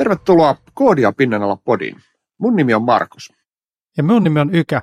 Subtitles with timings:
[0.00, 1.96] Tervetuloa Koodia pinnan alla podiin.
[2.38, 3.32] Mun nimi on Markus.
[3.96, 4.82] Ja mun nimi on Ykä.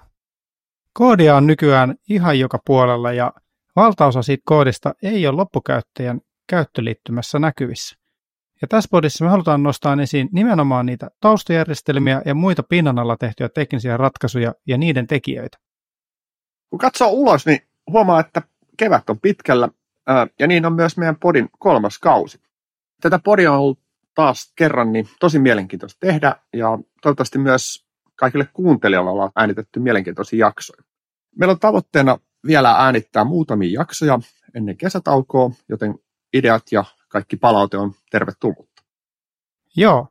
[0.93, 3.33] Koodia on nykyään ihan joka puolella ja
[3.75, 7.95] valtaosa siitä koodista ei ole loppukäyttäjän käyttöliittymässä näkyvissä.
[8.61, 13.49] Ja tässä podissa me halutaan nostaa esiin nimenomaan niitä taustajärjestelmiä ja muita pinnan alla tehtyjä
[13.49, 15.57] teknisiä ratkaisuja ja niiden tekijöitä.
[16.69, 17.59] Kun katsoo ulos, niin
[17.91, 18.41] huomaa, että
[18.77, 19.69] kevät on pitkällä
[20.39, 22.39] ja niin on myös meidän podin kolmas kausi.
[23.01, 23.86] Tätä podia on ollut
[24.17, 27.85] taas kerran niin tosi mielenkiintoista tehdä ja toivottavasti myös
[28.15, 30.83] kaikille kuuntelijoille ollaan äänitetty mielenkiintoisia jaksoja.
[31.39, 32.17] Meillä on tavoitteena
[32.47, 34.19] vielä äänittää muutamia jaksoja
[34.55, 35.95] ennen kesätaukoa, joten
[36.33, 38.69] ideat ja kaikki palaute on tervetullut.
[39.75, 40.07] Joo,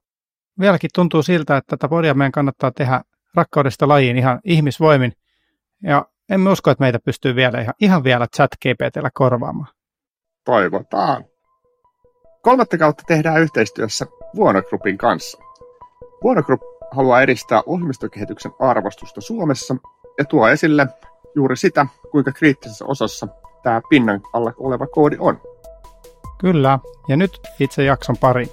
[0.61, 3.01] vieläkin tuntuu siltä, että tätä podia meidän kannattaa tehdä
[3.35, 5.13] rakkaudesta lajiin ihan ihmisvoimin.
[5.83, 9.75] Ja emme usko, että meitä pystyy vielä ihan, ihan vielä chat GPTllä korvaamaan.
[10.45, 11.25] Toivotaan.
[12.47, 15.39] Kolmatta kautta tehdään yhteistyössä Vuonogroupin kanssa.
[16.23, 19.77] Vuonogroup haluaa edistää ohjelmistokehityksen arvostusta Suomessa
[20.19, 20.87] ja tuo esille
[21.37, 23.29] juuri sitä, kuinka kriittisessä osassa
[23.63, 25.41] tämä pinnan alla oleva koodi on.
[26.39, 28.47] Kyllä, ja nyt itse jakson pari.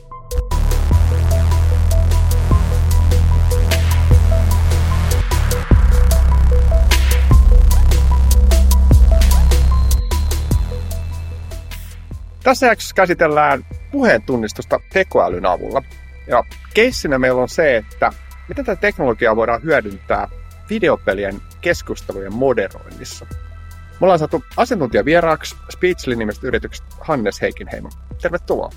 [12.43, 15.83] Tässä jaksossa käsitellään puheen tunnistusta tekoälyn avulla.
[16.27, 18.11] Ja keissinä meillä on se, että
[18.47, 20.27] miten tätä teknologiaa voidaan hyödyntää
[20.69, 23.25] videopelien keskustelujen moderoinnissa.
[23.29, 27.89] Me ollaan saatu asiantuntijavieraaksi Speechly-nimestä yrityksestä Hannes Heikinheimo.
[28.21, 28.69] Tervetuloa.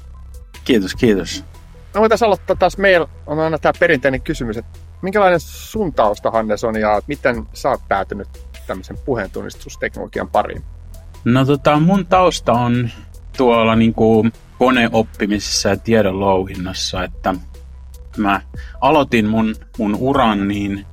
[0.64, 1.44] Kiitos, kiitos.
[1.94, 2.78] No voitaisiin aloittaa taas.
[2.78, 7.68] Meillä on aina tämä perinteinen kysymys, että minkälainen sun tausta Hannes on ja miten sä
[7.68, 8.28] oot päätynyt
[8.66, 10.64] tämmöisen puheentunnistusteknologian pariin?
[11.24, 12.90] No tota, mun tausta on
[13.36, 17.34] tuolla niin kuin koneoppimisessa ja tiedon louhinnassa, että
[18.16, 18.40] mä
[18.80, 20.86] aloitin mun, mun uran niin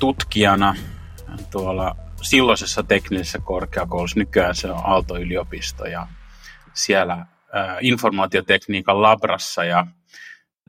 [0.00, 0.74] tutkijana
[1.50, 6.06] tuolla silloisessa teknisessä korkeakoulussa, nykyään se on Aalto-yliopisto ja
[6.74, 7.26] siellä ä,
[7.80, 9.86] informaatiotekniikan labrassa ja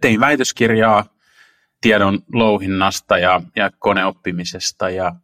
[0.01, 1.05] tein väitöskirjaa
[1.81, 5.15] tiedon louhinnasta ja, ja koneoppimisesta ja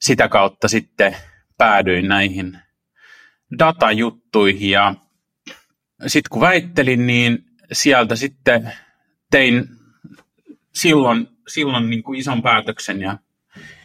[0.00, 1.16] sitä kautta sitten
[1.58, 2.58] päädyin näihin
[3.58, 4.94] datajuttuihin ja
[6.06, 8.72] sitten kun väittelin, niin sieltä sitten
[9.30, 9.68] tein
[10.74, 13.18] silloin, silloin niin kuin ison päätöksen ja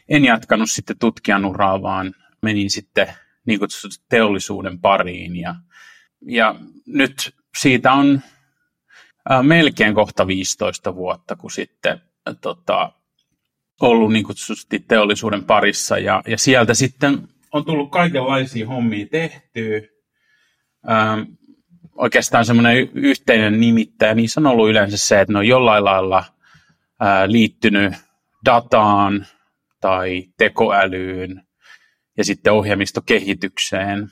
[0.09, 3.07] en jatkanut sitten tutkijan uraa, vaan menin sitten
[3.45, 3.59] niin
[4.09, 5.35] teollisuuden pariin.
[5.35, 5.55] Ja,
[6.21, 8.21] ja nyt siitä on
[9.43, 12.01] melkein kohta 15 vuotta, kun sitten
[12.41, 12.91] tota,
[13.81, 19.81] ollut niin kutsutusti teollisuuden parissa ja, ja sieltä sitten on tullut kaikenlaisia hommia tehtyä.
[20.89, 21.19] Ähm,
[21.97, 26.23] oikeastaan semmoinen yhteinen nimittäjä, niin on ollut yleensä se, että ne on jollain lailla
[26.99, 27.93] ää, liittynyt
[28.45, 29.25] dataan
[29.81, 31.43] tai tekoälyyn
[32.17, 34.11] ja sitten ohjelmistokehitykseen.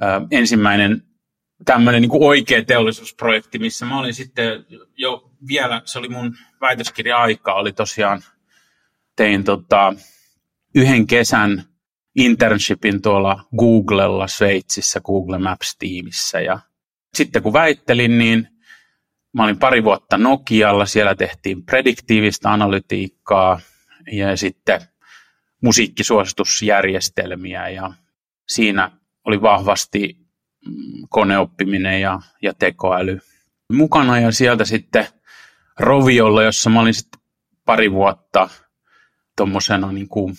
[0.00, 1.02] Ää, ensimmäinen
[1.64, 7.72] tämmöinen niin oikea teollisuusprojekti, missä mä olin sitten jo vielä, se oli mun väitöskirja-aika, oli
[7.72, 8.22] tosiaan,
[9.16, 9.94] tein tota,
[10.74, 11.64] yhden kesän
[12.16, 16.58] internshipin tuolla Googlella Sveitsissä, Google Maps-tiimissä ja
[17.18, 18.48] sitten kun väittelin, niin
[19.32, 23.60] mä olin pari vuotta Nokialla, siellä tehtiin prediktiivistä analytiikkaa
[24.12, 24.80] ja sitten
[25.62, 27.68] musiikkisuositusjärjestelmiä.
[27.68, 27.92] Ja
[28.48, 28.90] siinä
[29.24, 30.16] oli vahvasti
[30.66, 33.20] mm, koneoppiminen ja, ja tekoäly
[33.72, 34.20] mukana.
[34.20, 35.06] Ja sieltä sitten
[35.78, 37.20] Roviolla, jossa mä olin sitten
[37.64, 38.48] pari vuotta
[39.36, 40.34] tuommoisena niin kuin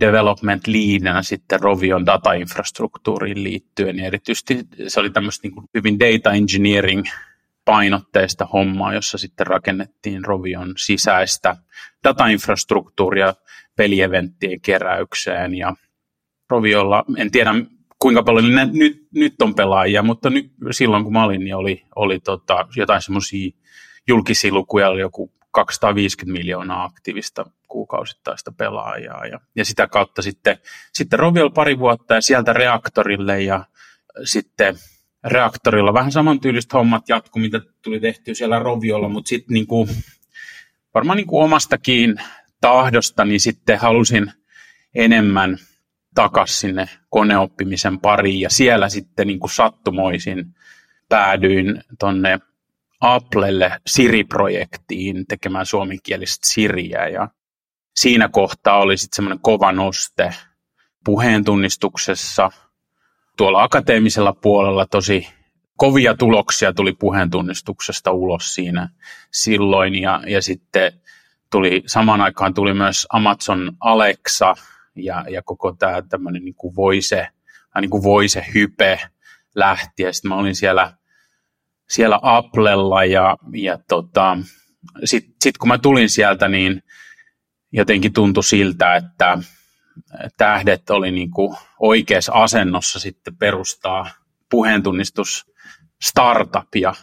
[0.00, 3.98] development leadinä sitten Rovion datainfrastruktuuriin liittyen.
[3.98, 4.58] Ja erityisesti
[4.88, 7.04] se oli tämmöistä niin kuin hyvin data engineering
[7.64, 11.56] painotteista hommaa, jossa sitten rakennettiin Rovion sisäistä
[12.04, 13.34] datainfrastruktuuria
[13.76, 15.54] pelieventtien keräykseen.
[15.54, 15.74] Ja
[16.50, 17.54] Roviolla, en tiedä
[17.98, 21.82] kuinka paljon ne nyt, nyt on pelaajia, mutta nyt, silloin kun mä olin, niin oli,
[21.96, 23.50] oli tota, jotain semmoisia
[24.08, 29.26] julkisia lukuja, oli joku 250 miljoonaa aktiivista kuukausittaista pelaajaa.
[29.26, 30.58] Ja, ja sitä kautta sitten,
[30.92, 33.64] sitten Roviol pari vuotta ja sieltä reaktorille ja
[34.24, 34.76] sitten
[35.24, 39.88] reaktorilla vähän samantyyliset hommat jatku, mitä tuli tehty siellä Roviolla, mutta sitten niin kuin,
[40.94, 42.16] varmaan niin kuin omastakin
[42.60, 44.32] tahdosta, niin sitten halusin
[44.94, 45.58] enemmän
[46.14, 50.54] takas sinne koneoppimisen pariin ja siellä sitten niin kuin sattumoisin
[51.08, 52.38] päädyin tonne
[53.00, 57.28] Applelle Siri-projektiin tekemään suomenkielistä Siriä ja
[57.96, 60.34] siinä kohtaa oli sitten semmoinen kova noste
[61.04, 62.50] puheen tunnistuksessa.
[63.36, 65.28] Tuolla akateemisella puolella tosi
[65.76, 68.88] kovia tuloksia tuli puheentunnistuksesta ulos siinä
[69.32, 70.92] silloin ja, ja sitten
[71.50, 74.54] tuli, samaan aikaan tuli myös Amazon Alexa
[74.94, 77.28] ja, ja koko tämä tämmöinen niin kuin voise,
[77.80, 79.00] niin kuin voise hype
[79.54, 80.92] lähti ja sitten mä olin siellä,
[81.88, 84.38] siellä Applella ja, ja tota,
[85.04, 86.82] sitten sit kun mä tulin sieltä, niin
[87.72, 89.38] jotenkin tuntui siltä, että
[90.36, 94.10] tähdet oli niin kuin oikeassa asennossa sitten perustaa
[94.50, 95.52] puheentunnistus
[96.02, 96.94] startupia.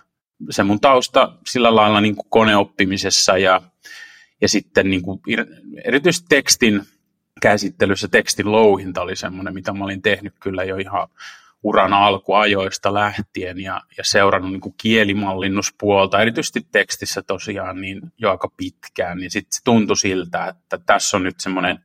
[0.49, 3.61] Se mun tausta sillä lailla niin kuin koneoppimisessa ja,
[4.41, 5.19] ja sitten niin kuin
[5.85, 6.81] erityisesti tekstin
[7.41, 11.07] käsittelyssä tekstin louhinta oli semmoinen, mitä mä olin tehnyt kyllä jo ihan
[11.63, 18.51] uran alkuajoista lähtien ja, ja seurannut niin kuin kielimallinnuspuolta, erityisesti tekstissä tosiaan niin jo aika
[18.57, 21.79] pitkään, niin sitten se tuntui siltä, että tässä on nyt semmoinen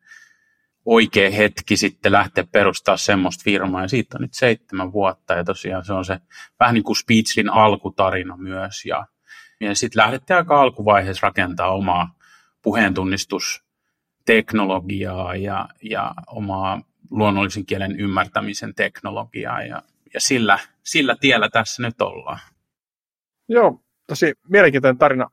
[0.85, 5.85] oikea hetki sitten lähteä perustaa semmoista firmaa, ja siitä on nyt seitsemän vuotta, ja tosiaan
[5.85, 6.19] se on se
[6.61, 9.07] vähän niin kuin Speechlin alkutarina myös, ja,
[9.61, 12.15] ja sitten lähdettiin aika alkuvaiheessa rakentaa omaa
[12.63, 19.83] puheentunnistusteknologiaa ja, ja omaa luonnollisen kielen ymmärtämisen teknologiaa, ja,
[20.15, 22.39] ja sillä, sillä tiellä tässä nyt ollaan.
[23.49, 25.31] Joo, tosi mielenkiintoinen tarina.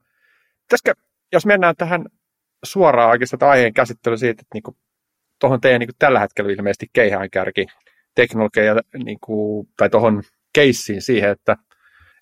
[0.70, 0.94] Täskä,
[1.34, 2.06] jos mennään tähän
[2.64, 4.78] suoraan oikeastaan aiheen käsittelyyn siitä, että niin
[5.40, 7.66] tuohon teidän niin kuin tällä hetkellä ilmeisesti keihäänkärki
[8.16, 10.24] teknologia niin kuin, tai tuohon
[10.54, 11.58] keissiin siihen, että,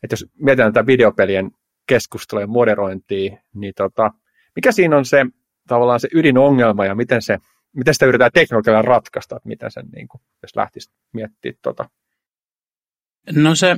[0.04, 1.52] että jos mietitään tätä videopelien
[1.88, 4.12] keskustelua ja moderointia, niin tota,
[4.56, 5.26] mikä siinä on se
[5.68, 7.38] tavallaan se ydinongelma ja miten, se,
[7.76, 11.90] miten sitä yritetään teknologialla ratkaista, että miten sen, niin kuin, jos lähtisi miettimään tota.
[13.32, 13.76] No se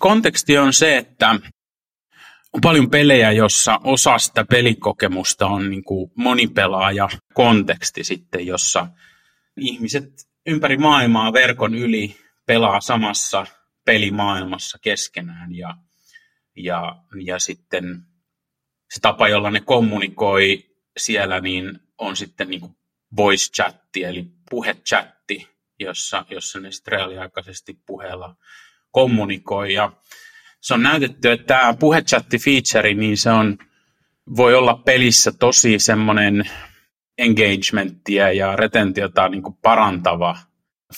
[0.00, 1.30] konteksti on se, että
[2.52, 8.86] on paljon pelejä, jossa osa sitä pelikokemusta on niin kuin monipelaaja konteksti sitten, jossa
[9.56, 10.12] ihmiset
[10.46, 12.16] ympäri maailmaa verkon yli
[12.46, 13.46] pelaa samassa
[13.84, 15.76] pelimaailmassa keskenään ja,
[16.56, 17.84] ja, ja sitten
[18.94, 22.76] se tapa, jolla ne kommunikoi siellä, niin on sitten niin kuin
[23.16, 25.48] voice chatti, eli puhechatti,
[25.78, 28.36] jossa, jossa ne sitten reaaliaikaisesti puheella
[28.90, 29.72] kommunikoi.
[29.72, 29.92] Ja
[30.60, 33.58] se on näytetty, että tämä puhechatti-feature, niin se on,
[34.36, 36.50] voi olla pelissä tosi semmoinen
[37.18, 40.38] engagementtia ja retentiota niin kuin parantava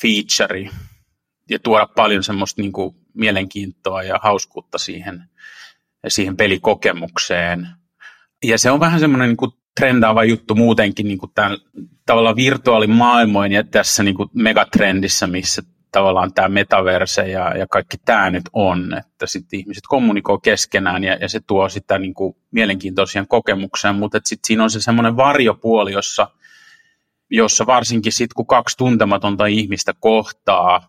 [0.01, 0.71] feature
[1.51, 5.25] ja tuoda paljon semmoista niin kuin mielenkiintoa ja hauskuutta siihen,
[6.09, 7.69] siihen pelikokemukseen.
[8.45, 11.59] Ja se on vähän semmoinen niin kuin trendaava juttu muutenkin niin kuin tämän
[12.07, 18.31] tavallaan virtuaalimaailmoin ja tässä niin kuin megatrendissä, missä tavallaan tämä metaverse ja, ja kaikki tämä
[18.31, 23.25] nyt on, että sitten ihmiset kommunikoi keskenään ja, ja se tuo sitä niin kuin mielenkiintoisia
[23.29, 26.29] kokemuksia, mutta sitten siinä on se semmoinen varjopuoli, jossa,
[27.31, 30.89] jossa varsinkin sitten kun kaksi tuntematonta ihmistä kohtaa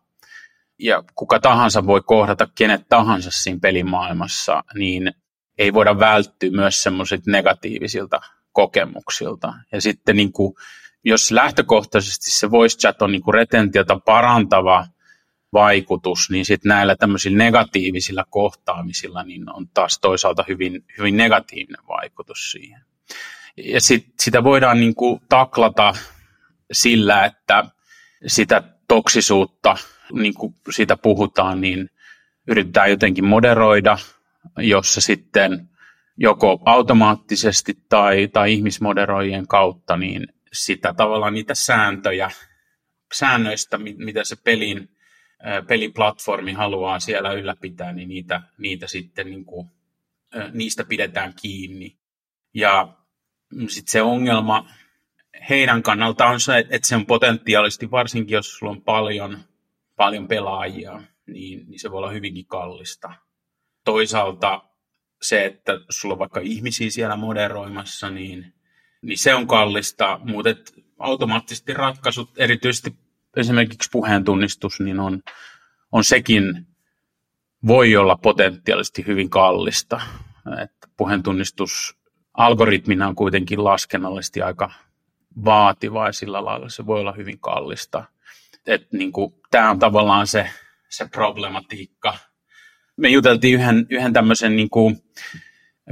[0.79, 5.11] ja kuka tahansa voi kohdata kenet tahansa siinä pelimaailmassa, niin
[5.57, 8.21] ei voida välttyä myös semmoisilta negatiivisilta
[8.53, 9.53] kokemuksilta.
[9.71, 10.55] Ja sitten niin kuin,
[11.03, 14.85] jos lähtökohtaisesti se voice chat on niin kuin retentiota parantava
[15.53, 22.51] vaikutus, niin sitten näillä tämmöisillä negatiivisilla kohtaamisilla niin on taas toisaalta hyvin, hyvin negatiivinen vaikutus
[22.51, 22.81] siihen.
[23.57, 25.93] Ja sit, sitä voidaan niin kuin taklata
[26.71, 27.65] sillä, että
[28.27, 29.77] sitä toksisuutta,
[30.11, 31.89] niin kuin siitä puhutaan, niin
[32.47, 33.97] yritetään jotenkin moderoida,
[34.57, 35.69] jossa sitten
[36.17, 42.31] joko automaattisesti tai, tai ihmismoderoijien kautta, niin sitä tavallaan niitä sääntöjä,
[43.13, 44.89] säännöistä, mitä se pelin
[45.67, 49.67] peliplatformi haluaa siellä ylläpitää, niin niitä, niitä sitten niin kuin,
[50.53, 51.97] niistä pidetään kiinni.
[52.53, 52.97] Ja
[53.67, 54.69] sitten se ongelma
[55.49, 59.39] heidän kannalta on se, että se on potentiaalisesti, varsinkin jos sulla on paljon,
[59.95, 63.13] paljon pelaajia, niin, niin se voi olla hyvinkin kallista.
[63.83, 64.63] Toisaalta
[65.23, 68.53] se, että sulla on vaikka ihmisiä siellä moderoimassa, niin,
[69.01, 70.49] niin se on kallista, mutta
[70.99, 72.95] automaattisesti ratkaisut, erityisesti
[73.37, 75.21] esimerkiksi puheen tunnistus, niin on,
[75.91, 76.67] on sekin
[77.67, 80.01] voi olla potentiaalisesti hyvin kallista.
[80.63, 81.97] Että puheentunnistus
[82.33, 84.71] algoritmina on kuitenkin laskennallisesti aika
[85.45, 88.03] vaativa ja sillä lailla se voi olla hyvin kallista.
[88.67, 90.49] Että niin kuin, tämä on tavallaan se,
[90.89, 92.17] se problematiikka.
[92.97, 94.97] Me juteltiin yhden, yhden tämmöisen niin kuin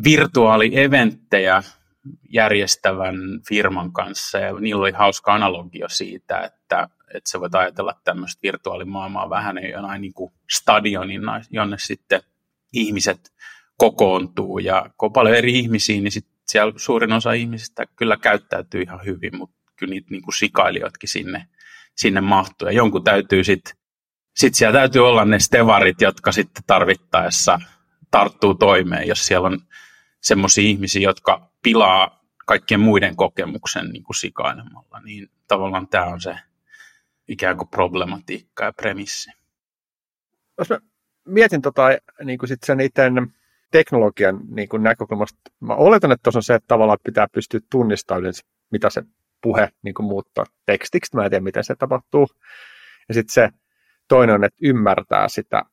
[0.03, 1.63] virtuaalieventtejä
[2.29, 3.15] järjestävän
[3.47, 9.29] firman kanssa ja niillä oli hauska analogia siitä, että että sä voit ajatella tämmöistä virtuaalimaailmaa
[9.29, 12.21] vähän jonain niin kuin stadionina, jonne sitten
[12.73, 13.33] ihmiset
[13.77, 18.81] kokoontuu ja kun on paljon eri ihmisiä, niin sit siellä suurin osa ihmisistä kyllä käyttäytyy
[18.81, 21.47] ihan hyvin, mutta kyllä niitä niin kuin sikailijoitkin sinne,
[21.95, 23.73] sinne mahtuu ja jonkun täytyy sitten
[24.35, 27.59] sitten siellä täytyy olla ne stevarit, jotka sitten tarvittaessa
[28.11, 29.59] tarttuu toimeen, jos siellä on
[30.21, 36.35] semmoisia ihmisiä, jotka pilaa kaikkien muiden kokemuksen niin kuin sikailemalla, niin tavallaan tämä on se
[37.27, 39.31] ikään kuin problematiikka ja premissi.
[40.57, 40.79] Jos mä
[41.25, 41.87] mietin tota,
[42.23, 43.03] niin kuin sit sen itse
[43.71, 48.33] teknologian niin kuin näkökulmasta, mä oletan, että tuossa on se, että tavallaan pitää pystyä tunnistamaan
[48.71, 49.03] mitä se
[49.41, 51.15] puhe niin kuin muuttaa tekstiksi.
[51.15, 52.27] Mä en tiedä, miten se tapahtuu.
[53.07, 53.49] Ja sitten se
[54.11, 55.63] toinen on, että ymmärtää sitä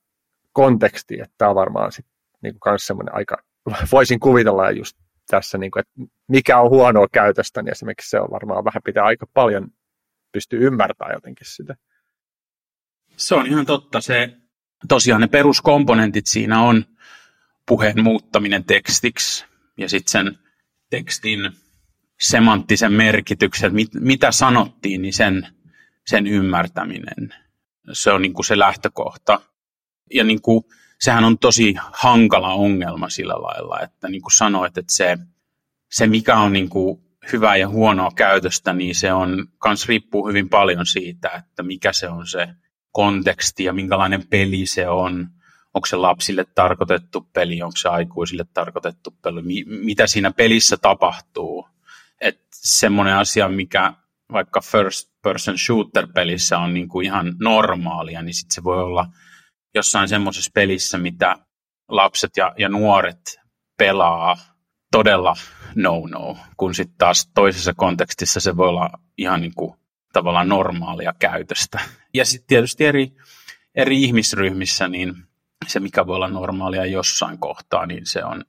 [0.52, 2.06] kontekstia, että tämä on varmaan sit,
[2.42, 3.36] niin kuin myös semmoinen aika,
[3.92, 8.30] voisin kuvitella just tässä, niin kuin, että mikä on huonoa käytöstä, niin esimerkiksi se on
[8.30, 9.68] varmaan vähän pitää aika paljon
[10.32, 11.76] pystyä ymmärtämään jotenkin sitä.
[13.16, 14.00] Se on ihan totta.
[14.00, 14.36] Se,
[14.88, 16.84] tosiaan ne peruskomponentit siinä on
[17.66, 19.44] puheen muuttaminen tekstiksi
[19.78, 20.38] ja sitten sen
[20.90, 21.50] tekstin
[22.20, 25.48] semanttisen merkityksen, mit, mitä sanottiin, niin sen,
[26.06, 27.34] sen ymmärtäminen.
[27.92, 29.40] Se on niin kuin se lähtökohta.
[30.14, 30.64] Ja niin kuin,
[31.00, 35.18] sehän on tosi hankala ongelma sillä lailla, että niin kuin sanoit, että se,
[35.90, 37.00] se mikä on niin kuin
[37.32, 42.08] hyvää ja huonoa käytöstä, niin se on kans riippuu hyvin paljon siitä, että mikä se
[42.08, 42.48] on se
[42.92, 45.28] konteksti ja minkälainen peli se on.
[45.74, 51.68] Onko se lapsille tarkoitettu peli, onko se aikuisille tarkoitettu peli, mitä siinä pelissä tapahtuu
[52.20, 53.92] että semmoinen asia, mikä
[54.32, 59.06] vaikka first person shooter pelissä on niin kuin ihan normaalia, niin sitten se voi olla
[59.74, 61.36] jossain semmoisessa pelissä, mitä
[61.88, 63.40] lapset ja, ja nuoret
[63.78, 64.36] pelaa
[64.92, 65.36] todella
[65.74, 69.74] no-no, kun sitten taas toisessa kontekstissa se voi olla ihan niin kuin
[70.12, 71.80] tavallaan normaalia käytöstä.
[72.14, 73.12] Ja sitten tietysti eri,
[73.74, 75.14] eri ihmisryhmissä, niin
[75.66, 78.44] se mikä voi olla normaalia jossain kohtaa, niin se on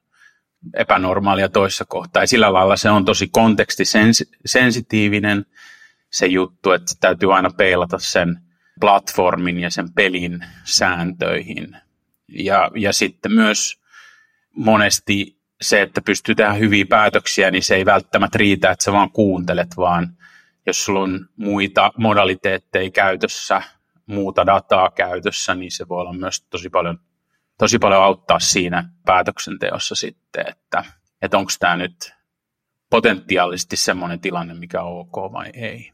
[0.74, 2.24] epänormaalia toissa kohtaa.
[2.24, 5.46] Ja sillä lailla se on tosi kontekstisensitiivinen
[6.12, 8.42] se juttu, että täytyy aina peilata sen
[8.80, 11.78] platformin ja sen pelin sääntöihin.
[12.28, 13.82] Ja, ja sitten myös
[14.56, 19.12] monesti se, että pystyy tehdä hyviä päätöksiä, niin se ei välttämättä riitä, että sä vaan
[19.12, 20.18] kuuntelet, vaan
[20.66, 23.62] jos sulla on muita modaliteetteja käytössä,
[24.06, 27.00] muuta dataa käytössä, niin se voi olla myös tosi paljon
[27.60, 30.84] tosi paljon auttaa siinä päätöksenteossa sitten, että,
[31.22, 32.14] että onko tämä nyt
[32.90, 35.92] potentiaalisesti semmoinen tilanne, mikä on ok vai ei.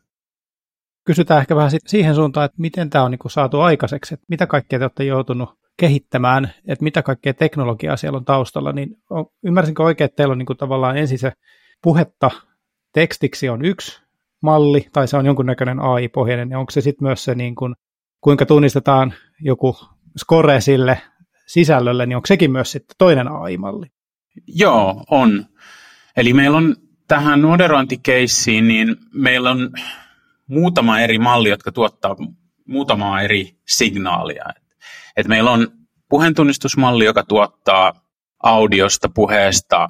[1.05, 4.79] Kysytään ehkä vähän siihen suuntaan, että miten tämä on niin saatu aikaiseksi, että mitä kaikkea
[4.79, 8.89] te olette joutunut kehittämään, että mitä kaikkea teknologiaa siellä on taustalla, niin
[9.43, 11.31] ymmärsinkö oikein, että teillä on niin tavallaan ensin se
[11.83, 12.31] puhetta
[12.93, 14.01] tekstiksi on yksi
[14.41, 17.75] malli, tai se on jonkunnäköinen AI-pohjainen, ja onko se sitten myös se, niin kuin,
[18.21, 19.77] kuinka tunnistetaan joku
[20.17, 21.01] score sille,
[21.47, 23.87] sisällölle, niin onko sekin myös sitten toinen AI-malli?
[24.47, 25.45] Joo, on.
[26.17, 26.75] Eli meillä on
[27.07, 29.71] tähän moderointikeissiin, niin meillä on
[30.47, 32.15] muutama eri malli, jotka tuottaa
[32.67, 34.45] muutamaa eri signaalia.
[35.17, 35.67] Et meillä on
[36.09, 37.93] puheentunnistusmalli, joka tuottaa
[38.43, 39.89] audiosta, puheesta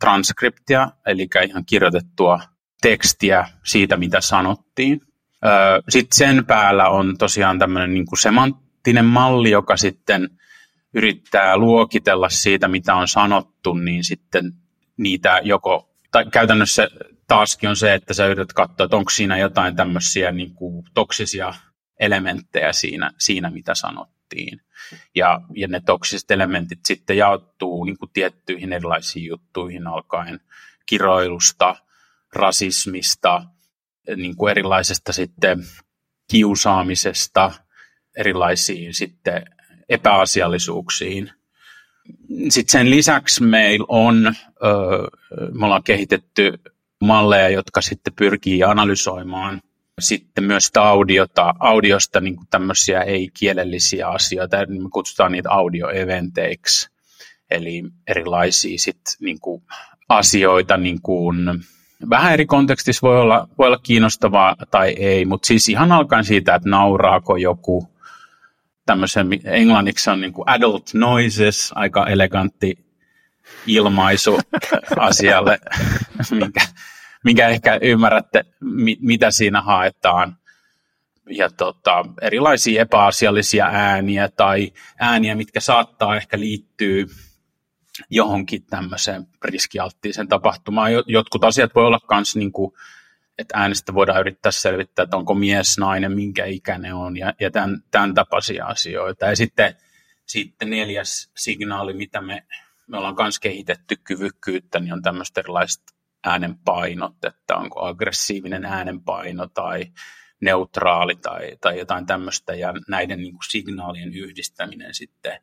[0.00, 2.40] transkriptia, eli ihan kirjoitettua
[2.82, 5.00] tekstiä siitä, mitä sanottiin.
[5.88, 10.30] Sitten sen päällä on tosiaan tämmöinen niin semanttinen malli, joka sitten
[10.94, 14.52] yrittää luokitella siitä, mitä on sanottu, niin sitten
[14.96, 16.88] niitä joko, tai käytännössä
[17.26, 21.54] taaskin on se, että sä yrität katsoa, että onko siinä jotain tämmöisiä niin kuin toksisia
[22.00, 24.60] elementtejä siinä, siinä mitä sanottiin.
[25.14, 30.40] Ja, ja ne toksiset elementit sitten jaottuu niin kuin tiettyihin erilaisiin juttuihin alkaen
[30.86, 31.76] kiroilusta,
[32.32, 33.42] rasismista,
[34.16, 35.64] niin kuin erilaisesta sitten
[36.30, 37.52] kiusaamisesta,
[38.16, 39.42] erilaisiin sitten
[39.88, 41.30] epäasiallisuuksiin.
[42.48, 44.34] Sitten sen lisäksi meillä on,
[45.52, 46.58] me ollaan kehitetty
[47.04, 49.60] malleja, jotka sitten pyrkii analysoimaan
[50.00, 56.88] sitten myös sitä audiota, audiosta niin kuin tämmöisiä ei-kielellisiä asioita, me kutsutaan niitä audioeventeiksi,
[57.50, 59.62] eli erilaisia sitten niin kuin
[60.08, 61.64] asioita niin kuin,
[62.10, 66.54] vähän eri kontekstissa voi olla, voi olla kiinnostavaa tai ei, mutta siis ihan alkaen siitä,
[66.54, 67.88] että nauraako joku,
[68.86, 72.84] tämmöisen, englanniksi on niin kuin adult noises, aika elegantti
[73.66, 74.38] ilmaisu
[74.98, 75.58] asialle,
[76.30, 76.60] minkä,
[77.24, 80.36] minkä ehkä ymmärrätte, mi, mitä siinä haetaan.
[81.30, 87.04] Ja tota, erilaisia epäasiallisia ääniä tai ääniä, mitkä saattaa ehkä liittyä
[88.10, 90.90] johonkin tämmöiseen riskialttiiseen tapahtumaan.
[91.06, 92.52] Jotkut asiat voi olla myös niin
[93.38, 97.82] että äänestä voidaan yrittää selvittää, että onko mies, nainen, minkä ikäinen on ja, ja tämän,
[97.90, 99.26] tämän tapaisia asioita.
[99.26, 99.74] Ja sitten,
[100.26, 102.46] sitten neljäs signaali, mitä me,
[102.86, 105.93] me ollaan myös kehitetty kyvykkyyttä, niin on tämmöiset erilaiset
[106.24, 109.86] äänenpainot, että onko aggressiivinen äänenpaino tai
[110.40, 115.40] neutraali tai, tai jotain tämmöistä ja näiden niin kuin signaalien yhdistäminen sitten.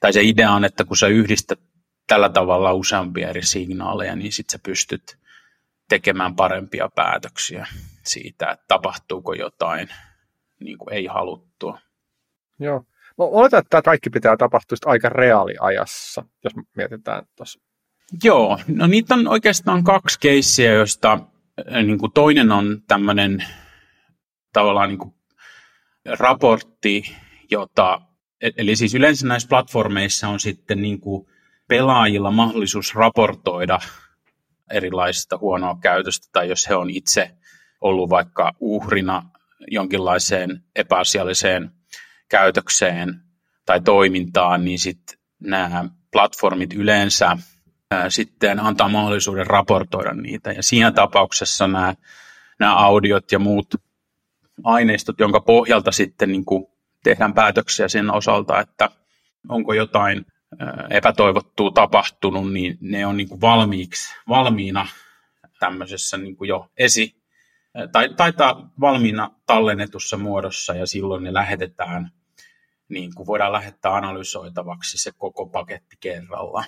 [0.00, 1.60] Tai se idea on, että kun sä yhdistät
[2.06, 5.18] tällä tavalla useampia eri signaaleja, niin sitten sä pystyt
[5.88, 7.66] tekemään parempia päätöksiä
[8.04, 9.88] siitä, että tapahtuuko jotain
[10.60, 11.78] niin kuin ei haluttua.
[12.60, 12.84] Joo.
[13.18, 17.60] Mä oletan, että tämä kaikki pitää tapahtua aika reaaliajassa, jos mietitään tuossa.
[18.24, 21.18] Joo, no niitä on oikeastaan kaksi keissiä, joista
[21.84, 23.44] niin kuin toinen on tämmöinen
[24.52, 25.14] tavallaan niin kuin
[26.18, 27.16] raportti,
[27.50, 28.00] jota,
[28.40, 31.26] e-, eli siis yleensä näissä platformeissa on sitten niin kuin
[31.68, 33.78] pelaajilla mahdollisuus raportoida
[34.70, 37.30] erilaisista huonoa käytöstä, tai jos he on itse
[37.80, 39.30] ollut vaikka uhrina
[39.70, 41.70] jonkinlaiseen epäasialliseen
[42.28, 43.20] käytökseen
[43.66, 47.36] tai toimintaan, niin sitten nämä platformit yleensä
[48.08, 50.52] sitten antaa mahdollisuuden raportoida niitä.
[50.52, 51.94] Ja siinä tapauksessa nämä,
[52.58, 53.74] nämä audiot ja muut
[54.64, 56.66] aineistot, jonka pohjalta sitten niin kuin
[57.02, 58.90] tehdään päätöksiä sen osalta, että
[59.48, 60.26] onko jotain
[60.90, 64.86] epätoivottua tapahtunut, niin ne on niin kuin valmiiksi, valmiina
[65.58, 67.16] tämmöisessä niin kuin jo esi,
[67.92, 72.10] tai taitaa valmiina tallennetussa muodossa ja silloin ne lähetetään,
[72.88, 76.64] niin kuin voidaan lähettää analysoitavaksi se koko paketti kerralla.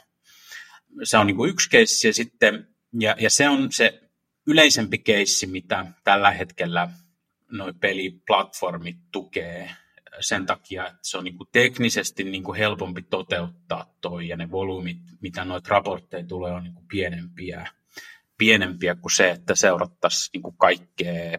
[1.02, 2.68] Se on niin kuin yksi keissi ja sitten,
[3.00, 4.00] ja, ja se on se
[4.46, 6.88] yleisempi keissi, mitä tällä hetkellä
[7.50, 9.70] noi peliplatformit tukee
[10.20, 14.50] sen takia, että se on niin kuin teknisesti niin kuin helpompi toteuttaa toi ja ne
[14.50, 17.68] volyymit, mitä noita raportteja tulee, on niin kuin pienempiä,
[18.38, 21.38] pienempiä kuin se, että seurattaisiin niin kuin kaikkea,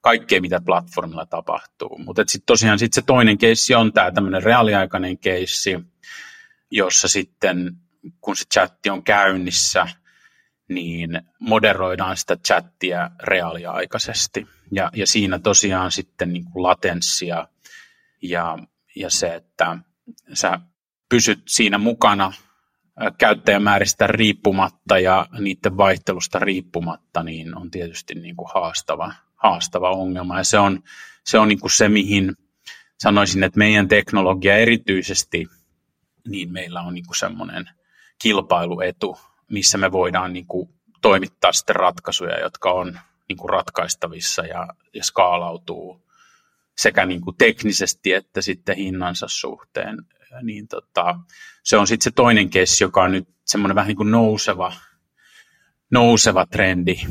[0.00, 1.98] kaikkea, mitä platformilla tapahtuu.
[1.98, 5.78] Mutta sitten tosiaan sit se toinen keissi on tämä tämmöinen reaaliaikainen keissi,
[6.70, 7.76] jossa sitten
[8.20, 9.86] kun se chatti on käynnissä,
[10.68, 14.46] niin moderoidaan sitä chattia reaaliaikaisesti.
[14.72, 17.48] Ja, ja siinä tosiaan sitten niin kuin latenssia
[18.22, 18.58] ja,
[18.96, 19.78] ja se, että
[20.32, 20.60] sä
[21.08, 22.32] pysyt siinä mukana
[23.18, 30.38] käyttäjämääristä riippumatta ja niiden vaihtelusta riippumatta, niin on tietysti niin kuin haastava, haastava ongelma.
[30.38, 30.82] Ja se on
[31.24, 32.36] se, on niin kuin se mihin
[32.98, 35.46] sanoisin, että meidän teknologia erityisesti,
[36.28, 37.70] niin meillä on niin semmoinen
[38.18, 39.18] kilpailuetu,
[39.50, 40.68] missä me voidaan niin kuin
[41.02, 46.08] toimittaa sitten ratkaisuja, jotka on niin kuin ratkaistavissa ja, ja skaalautuu
[46.76, 49.96] sekä niin kuin teknisesti että sitten hinnansa suhteen.
[50.42, 51.18] Niin tota,
[51.64, 54.72] se on sitten se toinen kessi, joka on nyt semmoinen vähän niin kuin nouseva,
[55.90, 56.94] nouseva trendi.
[56.94, 57.08] Niin,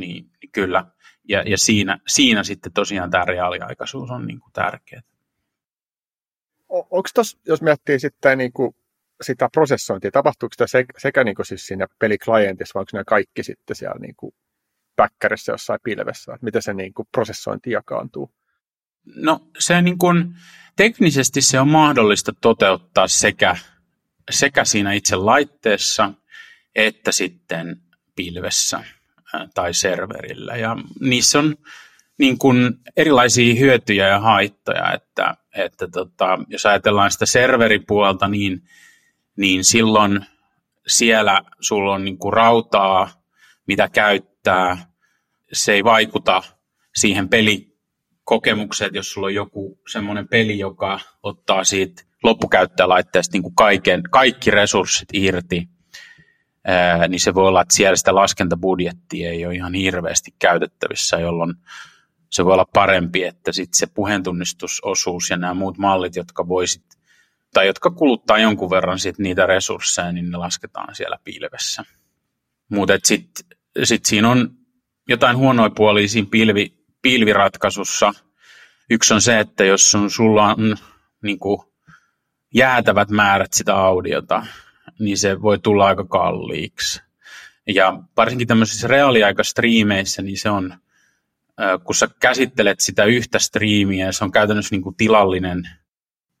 [0.00, 0.84] niin kyllä.
[1.28, 5.02] Ja, ja siinä, siinä sitten tosiaan tämä reaaliaikaisuus on niin kuin tärkeää.
[6.68, 8.74] Onko tuossa, jos miettii sitten niin kuin
[9.22, 10.66] sitä prosessointia, tapahtuuko sitä
[10.98, 14.34] sekä, niin kuin siis siinä peliklientissa, vai onko ne kaikki sitten siellä niin kuin
[14.96, 18.30] päkkärissä jossain pilvessä, että miten se niin kuin prosessointi jakaantuu?
[19.16, 20.34] No se niin kuin,
[20.76, 23.56] teknisesti se on mahdollista toteuttaa sekä,
[24.30, 26.12] sekä siinä itse laitteessa
[26.74, 27.82] että sitten
[28.16, 28.84] pilvessä
[29.54, 30.56] tai serverillä.
[30.56, 31.56] Ja niissä on
[32.18, 38.62] niin kuin erilaisia hyötyjä ja haittoja, että, että tota, jos ajatellaan sitä serveripuolta, niin,
[39.36, 40.26] niin silloin
[40.86, 43.10] siellä sulla on niin kuin rautaa,
[43.66, 44.86] mitä käyttää,
[45.52, 46.42] se ei vaikuta
[46.94, 47.72] siihen peli
[48.24, 54.50] kokemukset, jos sulla on joku semmoinen peli, joka ottaa siitä loppukäyttäjälaitteesta niin kuin kaiken, kaikki
[54.50, 55.68] resurssit irti,
[57.08, 61.54] niin se voi olla, että siellä sitä laskentabudjettia ei ole ihan hirveästi käytettävissä, jolloin
[62.30, 66.84] se voi olla parempi, että sitten se puheentunnistusosuus ja nämä muut mallit, jotka voisit
[67.54, 71.84] tai jotka kuluttaa jonkun verran sit niitä resursseja, niin ne lasketaan siellä pilvessä.
[72.70, 74.50] Mutta sitten sit siinä on
[75.08, 78.12] jotain huonoja puolia siinä pilvi, pilviratkaisussa.
[78.90, 80.76] Yksi on se, että jos on, sulla on
[81.22, 81.58] niin kuin,
[82.54, 84.46] jäätävät määrät sitä audiota,
[84.98, 87.02] niin se voi tulla aika kalliiksi.
[87.68, 90.74] Ja varsinkin tämmöisissä reaaliaikastriimeissä, niin se on,
[91.84, 95.68] kun sä käsittelet sitä yhtä striimiä, se on käytännössä niin kuin tilallinen,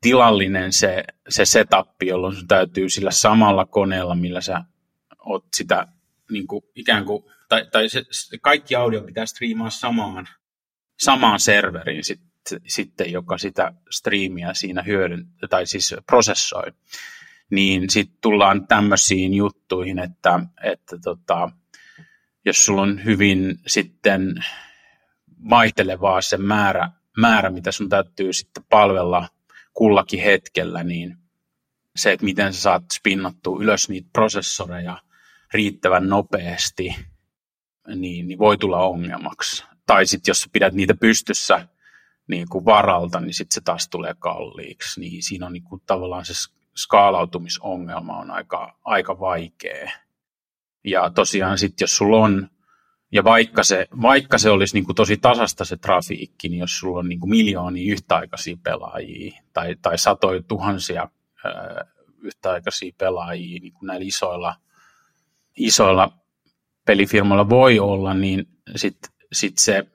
[0.02, 4.64] tilallinen se, se setup, jolloin sun täytyy sillä samalla koneella, millä sä
[5.18, 5.86] oot sitä
[6.30, 8.02] niin kuin ikään kuin, tai, tai se,
[8.40, 10.28] kaikki audio pitää striimaa samaan
[11.02, 12.20] samaan serveriin sit,
[12.66, 16.72] sitten, joka sitä striimiä siinä hyödyn, tai siis prosessoi,
[17.50, 21.50] niin sitten tullaan tämmöisiin juttuihin, että, että tota,
[22.44, 24.44] jos sulla on hyvin sitten
[25.50, 29.28] vaihtelevaa se määrä, määrä, mitä sun täytyy sitten palvella
[29.72, 31.16] kullakin hetkellä, niin
[31.96, 34.98] se, että miten sä saat spinnattua ylös niitä prosessoreja
[35.54, 36.96] riittävän nopeasti,
[37.94, 39.64] niin, niin voi tulla ongelmaksi.
[39.86, 41.68] tai sitten jos pidät niitä pystyssä
[42.26, 45.00] niin kuin varalta, niin sitten se taas tulee kalliiksi.
[45.00, 46.32] Niin siinä on niin kuin tavallaan se
[46.76, 49.92] skaalautumisongelma on aika, aika vaikea.
[50.84, 52.50] Ja tosiaan sitten jos sulla on,
[53.12, 56.98] ja vaikka se, vaikka se olisi niin kuin tosi tasasta se trafiikki, niin jos sulla
[56.98, 61.08] on niin kuin miljoonia yhtäaikaisia pelaajia tai, tai satoja tuhansia
[61.44, 61.86] ää,
[62.22, 64.54] yhtäaikaisia pelaajia niin kuin näillä isoilla,
[65.56, 66.12] isoilla
[66.84, 69.86] pelifirmoilla voi olla, niin sitten sit se,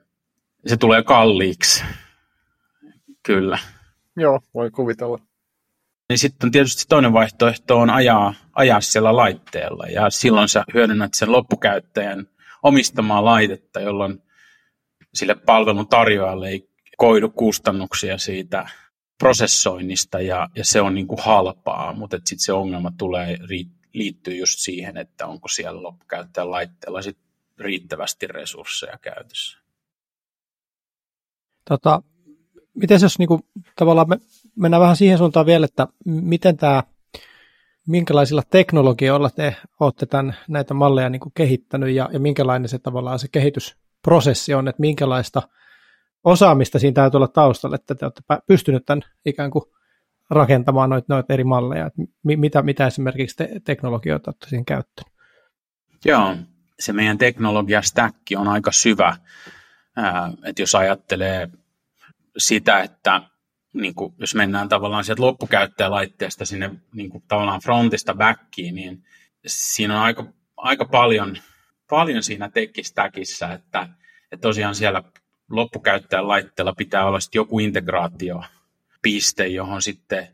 [0.66, 1.84] se tulee kalliiksi.
[3.22, 3.58] Kyllä.
[4.16, 5.18] Joo, voi kuvitella.
[6.08, 11.32] Niin sitten tietysti toinen vaihtoehto on ajaa, ajaa siellä laitteella ja silloin sä hyödynnät sen
[11.32, 12.28] loppukäyttäjän
[12.62, 14.22] omistamaa laitetta, jolloin
[15.14, 18.68] sille palvelun tarjoajalle ei koidu kustannuksia siitä
[19.18, 23.38] prosessoinnista ja, ja se on niin kuin halpaa, mutta sitten se ongelma tulee
[23.94, 27.18] liittyy just siihen, että onko siellä loppukäyttäjän laitteella sit
[27.58, 29.58] riittävästi resursseja käytössä.
[31.68, 32.02] Tota,
[32.74, 33.42] miten jos niin kuin,
[33.76, 34.18] tavallaan me
[34.56, 36.82] mennään vähän siihen suuntaan vielä, että miten tämä,
[37.88, 43.18] minkälaisilla teknologioilla te olette tämän, näitä malleja niin kuin kehittänyt ja, ja minkälainen se tavallaan
[43.18, 45.42] se kehitysprosessi on, että minkälaista
[46.24, 49.64] osaamista siinä täytyy olla taustalla, että te olette pystynyt tämän ikään kuin
[50.30, 55.12] rakentamaan noita, noita eri malleja, että mitä, mitä esimerkiksi te, teknologioita olette siihen käyttänyt?
[56.04, 56.36] Joo,
[56.80, 59.16] se meidän teknologiastäkki on aika syvä,
[60.44, 61.48] että jos ajattelee
[62.38, 63.22] sitä, että
[63.80, 69.04] niin kuin, jos mennään tavallaan sieltä loppukäyttäjälaitteesta sinne niin kuin, tavallaan frontista backiin, niin
[69.46, 71.36] siinä on aika, aika paljon,
[71.90, 73.88] paljon siinä tekistäkissä, että,
[74.32, 75.02] että tosiaan siellä
[75.50, 80.28] loppukäyttäjän laitteella pitää olla sitten joku integraatiopiste, johon sitten,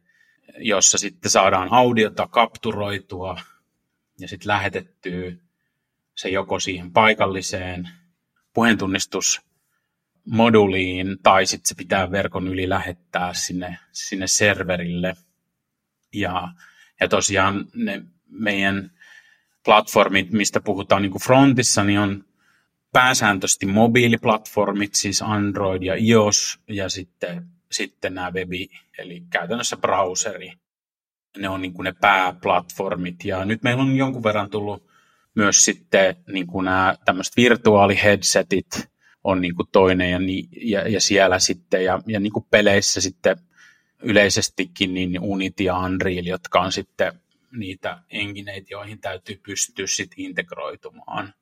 [0.59, 3.41] jossa sitten saadaan audiota kapturoitua
[4.19, 5.33] ja sitten lähetettyä
[6.15, 7.89] se joko siihen paikalliseen
[8.55, 9.41] puheentunnistus
[10.25, 15.17] moduliin tai sitten se pitää verkon yli lähettää sinne, sinne serverille.
[16.15, 16.49] Ja,
[17.01, 18.91] ja tosiaan ne meidän
[19.65, 22.25] platformit, mistä puhutaan niin kuin frontissa, niin on
[22.93, 30.53] pääsääntöisesti mobiiliplatformit, siis Android ja iOS, ja sitten, sitten nämä webi, eli käytännössä browseri.
[31.39, 34.87] Ne on niin kuin ne pääplatformit, ja nyt meillä on jonkun verran tullut
[35.35, 38.94] myös sitten niin kuin nämä tämmöiset virtuaaliheadsetit,
[39.25, 40.19] on niin kuin toinen ja,
[40.63, 43.37] ja, ja siellä sitten ja, ja niin kuin peleissä sitten
[44.03, 47.13] yleisestikin niin Unity ja Unreal, jotka on sitten
[47.53, 51.35] niitä engineitä, joihin täytyy pystyä sitten integroitumaan.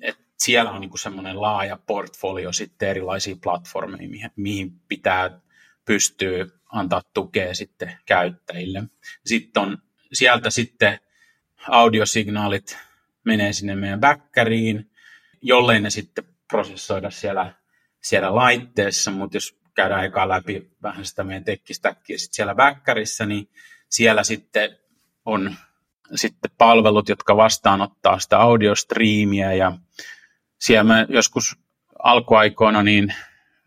[0.00, 5.40] Et siellä on niin semmoinen laaja portfolio sitten erilaisia platformeja, mihin, mihin pitää
[5.84, 8.82] pystyä antaa tukea sitten käyttäjille.
[9.26, 9.78] Sitten on
[10.12, 10.98] sieltä sitten
[11.68, 12.78] audiosignaalit
[13.24, 14.90] menee sinne meidän backkariin,
[15.42, 17.54] jollei ne sitten prosessoida siellä,
[18.02, 23.48] siellä laitteessa, mutta jos käydään eka läpi vähän sitä meidän tekkistäkkiä sitten siellä väkkärissä, niin
[23.88, 24.78] siellä sitten
[25.24, 25.54] on
[26.14, 29.72] sitten palvelut, jotka vastaanottaa sitä audiostriimiä ja
[30.60, 31.56] siellä me joskus
[31.98, 33.14] alkuaikoina niin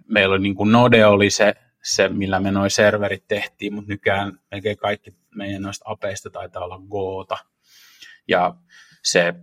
[0.08, 4.40] meillä oli niin kuin Node oli se, se, millä me noin serverit tehtiin, mutta nykyään
[4.52, 7.38] melkein kaikki meidän noista apeista taitaa olla Goota.
[8.28, 8.56] Ja
[9.04, 9.34] se,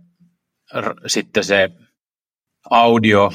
[0.79, 1.71] r, sitten se
[2.69, 3.31] audio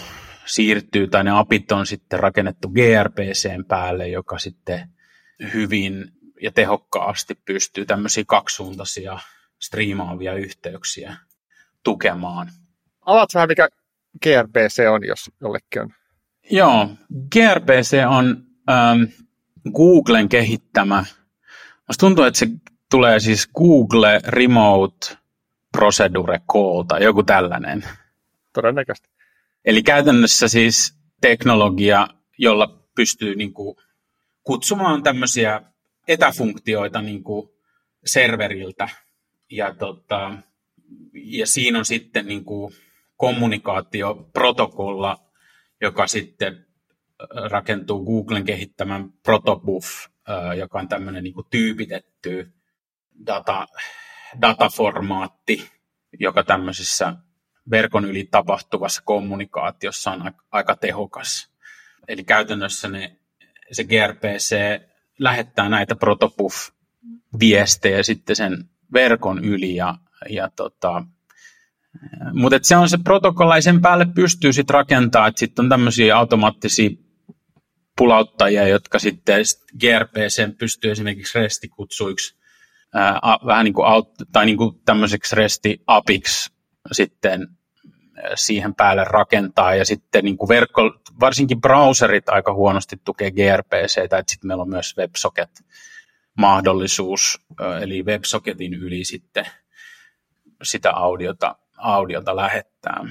[0.47, 4.89] siirtyy, tai ne apit on sitten rakennettu gRPCn päälle, joka sitten
[5.55, 6.13] hyvin
[6.43, 9.19] ja tehokkaasti pystyy tämmöisiä kaksisuuntaisia
[9.59, 11.17] striimaavia yhteyksiä
[11.83, 12.51] tukemaan.
[13.07, 13.69] Avaat vähän, mikä
[14.23, 15.95] gRPC on, jos jollekin on.
[16.51, 16.89] Joo,
[17.33, 19.03] gRPC on ähm,
[19.73, 21.05] Googlen kehittämä.
[21.89, 22.47] Musta tuntuu, että se
[22.91, 25.17] tulee siis Google Remote
[25.73, 27.85] Procedure Call tai joku tällainen.
[28.53, 29.20] Todennäköisesti.
[29.65, 33.77] Eli käytännössä siis teknologia, jolla pystyy niin kuin
[34.43, 35.63] kutsumaan tämmöisiä
[36.09, 37.49] etäfunktioita niin kuin
[38.05, 38.89] serveriltä.
[39.51, 40.33] Ja, tota,
[41.15, 42.75] ja siinä on sitten niin kuin
[43.17, 45.31] kommunikaatioprotokolla,
[45.81, 46.67] joka sitten
[47.51, 49.87] rakentuu Googlen kehittämän Protobuf,
[50.59, 52.53] joka on tämmöinen niin tyypitetty
[53.27, 53.67] data,
[54.41, 55.71] dataformaatti,
[56.21, 57.15] joka tämmöisissä
[57.71, 61.51] verkon yli tapahtuvassa kommunikaatiossa on aika tehokas.
[62.09, 63.17] Eli käytännössä ne,
[63.73, 64.57] se gRPC
[65.19, 69.95] lähettää näitä protobuf-viestejä sitten sen verkon yli ja,
[70.29, 71.05] ja tota,
[72.33, 76.17] mutta se on se protokolla ja sen päälle pystyy sitten rakentamaan, että sitten on tämmöisiä
[76.17, 76.91] automaattisia
[77.97, 79.45] pulauttajia, jotka sitten
[79.81, 82.41] gRPC pystyy esimerkiksi restikutsuiksi
[83.47, 83.87] vähän niin kuin,
[84.33, 86.60] tai niin kuin tämmöiseksi resti-apiksi
[86.93, 87.49] sitten
[88.35, 90.83] siihen päälle rakentaa ja sitten niin kuin verkko,
[91.21, 95.51] varsinkin browserit aika huonosti tukee gRPC, että sitten meillä on myös WebSocket
[96.39, 97.41] mahdollisuus,
[97.83, 99.47] eli WebSocketin yli sitten
[100.63, 103.05] sitä audiota, audiota lähettää.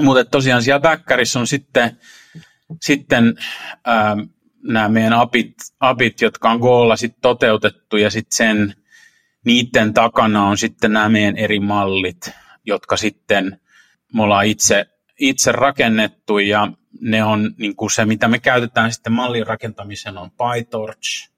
[0.00, 1.98] Mutta tosiaan siellä backerissa on sitten,
[2.82, 3.34] sitten
[3.88, 4.20] ähm,
[4.62, 8.74] nämä meidän apit, apit, jotka on Goolla sitten toteutettu ja sitten sen
[9.44, 12.30] niiden takana on sitten nämä meidän eri mallit,
[12.68, 13.60] jotka sitten
[14.14, 14.86] me ollaan itse,
[15.18, 16.68] itse rakennettu ja
[17.00, 21.30] ne on niin kuin se, mitä me käytetään sitten mallin rakentamiseen on PyTorch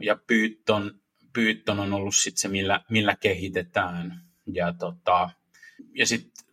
[0.00, 1.00] ja Python,
[1.32, 4.20] Python on ollut sitten se, millä, millä kehitetään.
[4.46, 5.30] Ja, tota,
[5.94, 6.46] ja sitten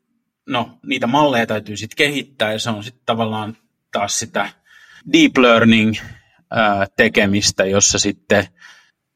[0.45, 3.57] no, niitä malleja täytyy sitten kehittää ja se on sitten tavallaan
[3.91, 4.49] taas sitä
[5.13, 5.95] deep learning
[6.51, 8.47] ää, tekemistä, jossa sitten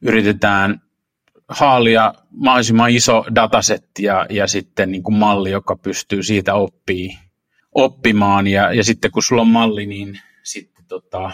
[0.01, 0.81] yritetään
[1.49, 7.17] haalia mahdollisimman iso datasetti ja, ja sitten niin kuin malli, joka pystyy siitä oppii,
[7.75, 8.47] oppimaan.
[8.47, 11.31] Ja, ja sitten kun sulla on malli, niin sitten tota,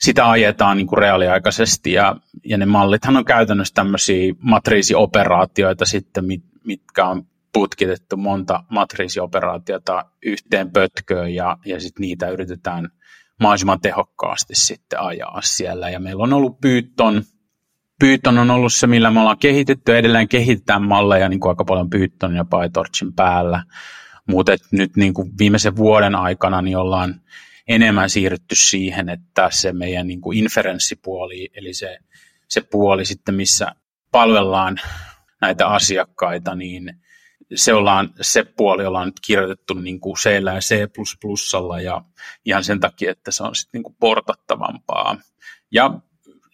[0.00, 1.92] sitä ajetaan niin kuin reaaliaikaisesti.
[1.92, 10.04] Ja, ja ne mallithan on käytännössä tämmöisiä matriisioperaatioita sitten, mit, mitkä on putkitettu monta matriisioperaatiota
[10.22, 12.88] yhteen pötköön ja, ja sitten niitä yritetään
[13.40, 15.90] mahdollisimman tehokkaasti sitten ajaa siellä.
[15.90, 17.22] Ja meillä on ollut Python,
[18.00, 21.64] Python on ollut se, millä me ollaan kehitetty ja edelleen kehitetään malleja niin kuin aika
[21.64, 23.62] paljon Python ja PyTorchin päällä.
[24.28, 27.20] Mutta nyt niin kuin viimeisen vuoden aikana niin ollaan
[27.68, 31.98] enemmän siirrytty siihen, että se meidän niin kuin inferenssipuoli, eli se,
[32.48, 33.74] se puoli sitten, missä
[34.10, 34.80] palvellaan
[35.40, 36.94] näitä asiakkaita, niin
[37.54, 42.02] se, ollaan, se puoli ollaan nyt kirjoitettu niin kuin C ja C++ ja
[42.44, 45.18] ihan sen takia, että se on sitten niin kuin portattavampaa.
[45.70, 46.00] Ja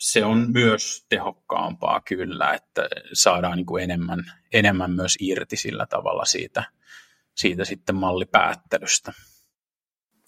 [0.02, 6.24] se on myös tehokkaampaa kyllä, että saadaan niin kuin enemmän, enemmän myös irti sillä tavalla
[6.24, 6.64] siitä,
[7.34, 9.12] siitä sitten mallipäättelystä.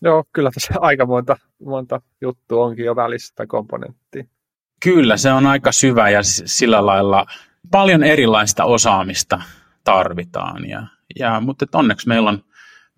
[0.03, 4.25] Joo, kyllä tässä aika monta, monta juttua onkin jo välistä komponenttia.
[4.83, 7.27] Kyllä, se on aika syvä ja sillä lailla
[7.71, 9.43] paljon erilaista osaamista
[9.85, 10.69] tarvitaan.
[10.69, 10.87] Ja,
[11.19, 12.45] ja, mutta onneksi meillä on,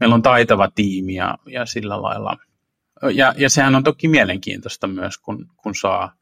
[0.00, 2.36] meillä on taitava tiimi ja, ja sillä lailla.
[3.14, 6.12] Ja, ja sehän on toki mielenkiintoista myös, kun, kun saa,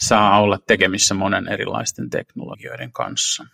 [0.00, 3.44] saa olla tekemissä monen erilaisten teknologioiden kanssa.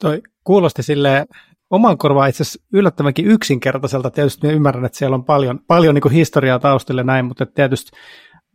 [0.00, 1.26] Toi kuulosti sille
[1.70, 4.10] oman korvaan itse asiassa yllättävänkin yksinkertaiselta.
[4.10, 7.90] Tietysti ymmärrän, että siellä on paljon, paljon niin historiaa taustalla näin, mutta tietysti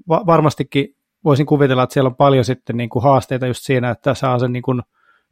[0.10, 4.14] va- varmastikin voisin kuvitella, että siellä on paljon sitten niin kuin haasteita just siinä, että
[4.14, 4.82] saa sen niin kuin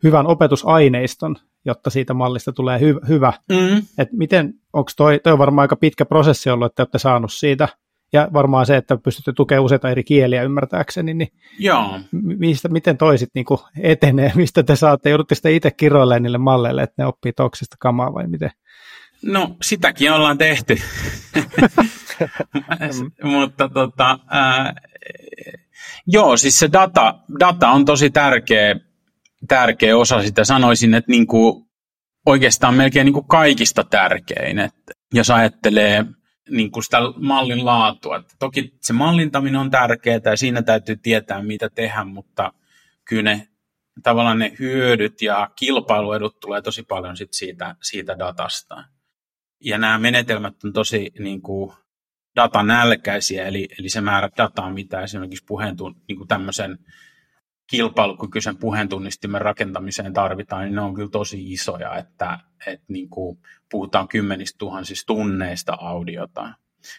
[0.03, 3.33] hyvän opetusaineiston, jotta siitä mallista tulee hy- hyvä.
[3.49, 3.77] Mm.
[3.97, 7.67] Et miten, onko toi, toi on varmaan aika pitkä prosessi ollut, että olette saanut siitä
[8.13, 11.99] ja varmaan se, että pystytte tukemaan useita eri kieliä ymmärtääkseni, niin Joo.
[12.11, 13.45] Mistä, miten toisit niin
[13.81, 18.13] etenee, mistä te saatte, joudutte sitten itse kiroilemaan niille malleille, että ne oppii toksista kamaa
[18.13, 18.51] vai miten?
[19.23, 20.77] No sitäkin ollaan tehty,
[23.23, 24.73] mutta tota, ää,
[26.07, 28.75] joo, siis se data, data on tosi tärkeä,
[29.47, 30.43] tärkeä osa sitä.
[30.43, 31.65] Sanoisin, että niin kuin
[32.25, 36.05] oikeastaan melkein niin kuin kaikista tärkein, että jos ajattelee
[36.49, 38.17] niin kuin sitä mallin laatua.
[38.17, 42.53] Että toki se mallintaminen on tärkeää ja siinä täytyy tietää, mitä tehdä, mutta
[43.05, 43.47] kyllä ne
[44.03, 48.83] tavallaan ne hyödyt ja kilpailuedut tulee tosi paljon sit siitä, siitä datasta.
[49.59, 51.73] Ja nämä menetelmät on tosi niin kuin,
[52.35, 56.77] datanälkäisiä, eli, eli se määrä dataa, mitä esimerkiksi puheentun, niin tämmöisen
[57.69, 63.39] kilpailukykyisen puheentunnistimen rakentamiseen tarvitaan, niin ne on kyllä tosi isoja, että, että niin kuin
[63.71, 66.53] puhutaan kymmenistä tuhansista tunneista audiota.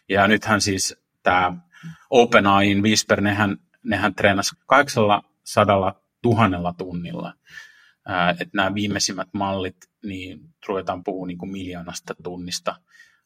[0.08, 1.52] Ja nythän siis tämä
[2.10, 7.32] OpenAIin Whisper, nehän, nehän treenasi 800 tuhannella tunnilla.
[8.30, 12.76] Että nämä viimeisimmät mallit, niin ruvetaan puhua niin kuin miljoonasta tunnista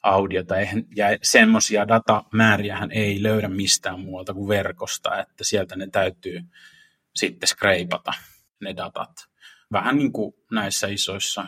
[0.02, 0.54] audiota.
[0.96, 6.40] Ja semmoisia datamääriähän ei löydä mistään muualta kuin verkosta, että sieltä ne täytyy
[7.16, 8.12] sitten skreipata
[8.60, 9.10] ne datat.
[9.72, 11.46] Vähän niin kuin näissä isoissa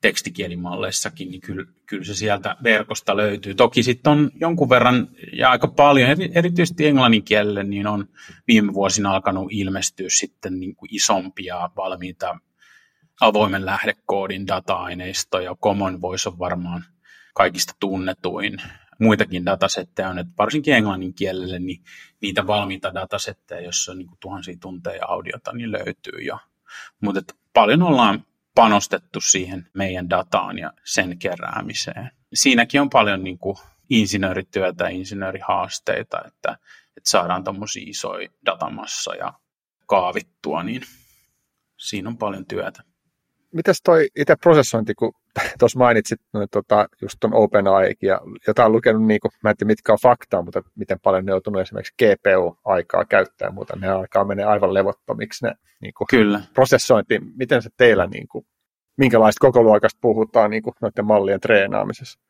[0.00, 3.54] tekstikielimalleissakin, niin kyllä, kyllä se sieltä verkosta löytyy.
[3.54, 8.08] Toki sitten on jonkun verran ja aika paljon, erityisesti englannin kielelle, niin on
[8.48, 12.38] viime vuosina alkanut ilmestyä sitten niin kuin isompia valmiita
[13.20, 15.56] avoimen lähdekoodin data-aineistoja.
[15.62, 16.84] Common Voice on varmaan
[17.34, 18.62] kaikista tunnetuin
[18.98, 21.84] muitakin datasetteja on, että varsinkin englannin kielelle niin
[22.22, 26.38] niitä valmiita datasetteja, joissa on niin kuin tuhansia tunteja audiota, niin löytyy jo.
[27.00, 32.10] Mutta paljon ollaan panostettu siihen meidän dataan ja sen keräämiseen.
[32.34, 33.56] Siinäkin on paljon niin kuin
[33.90, 36.58] insinöörityötä ja insinöörihaasteita, että,
[36.96, 39.32] että saadaan tuommoisia isoja datamassoja
[39.86, 40.82] kaavittua, niin
[41.76, 42.82] siinä on paljon työtä.
[43.52, 45.12] Mitäs toi itse prosessointi, kun
[45.58, 49.68] tuossa mainitsit no, tota, just tuon OpenAI ja jotain lukenut, niin kuin, mä en tiedä
[49.68, 54.24] mitkä on faktaa, mutta miten paljon ne on joutunut esimerkiksi GPU-aikaa käyttää, mutta ne aikaa
[54.24, 56.40] menee aivan levottomiksi ne niin kuin, Kyllä.
[56.54, 57.20] prosessointi.
[57.36, 58.46] Miten se teillä, niin kuin,
[58.96, 62.20] minkälaista koko luokasta puhutaan niin kuin, noiden mallien treenaamisessa?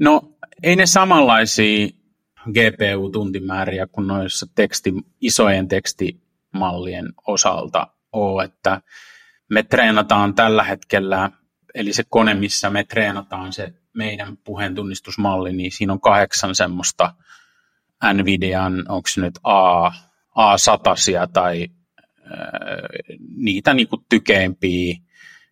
[0.00, 0.22] No
[0.62, 1.88] ei ne samanlaisia
[2.50, 8.80] GPU-tuntimääriä kuin noissa teksti, isojen tekstimallien osalta ole, että
[9.54, 11.30] me treenataan tällä hetkellä,
[11.74, 17.14] eli se kone, missä me treenataan se meidän puheentunnistusmalli, niin siinä on kahdeksan semmoista
[18.12, 19.88] NVIDIAn, onko se nyt A,
[20.38, 21.68] A100 tai
[22.02, 24.96] äh, niitä niin kuin tykeimpiä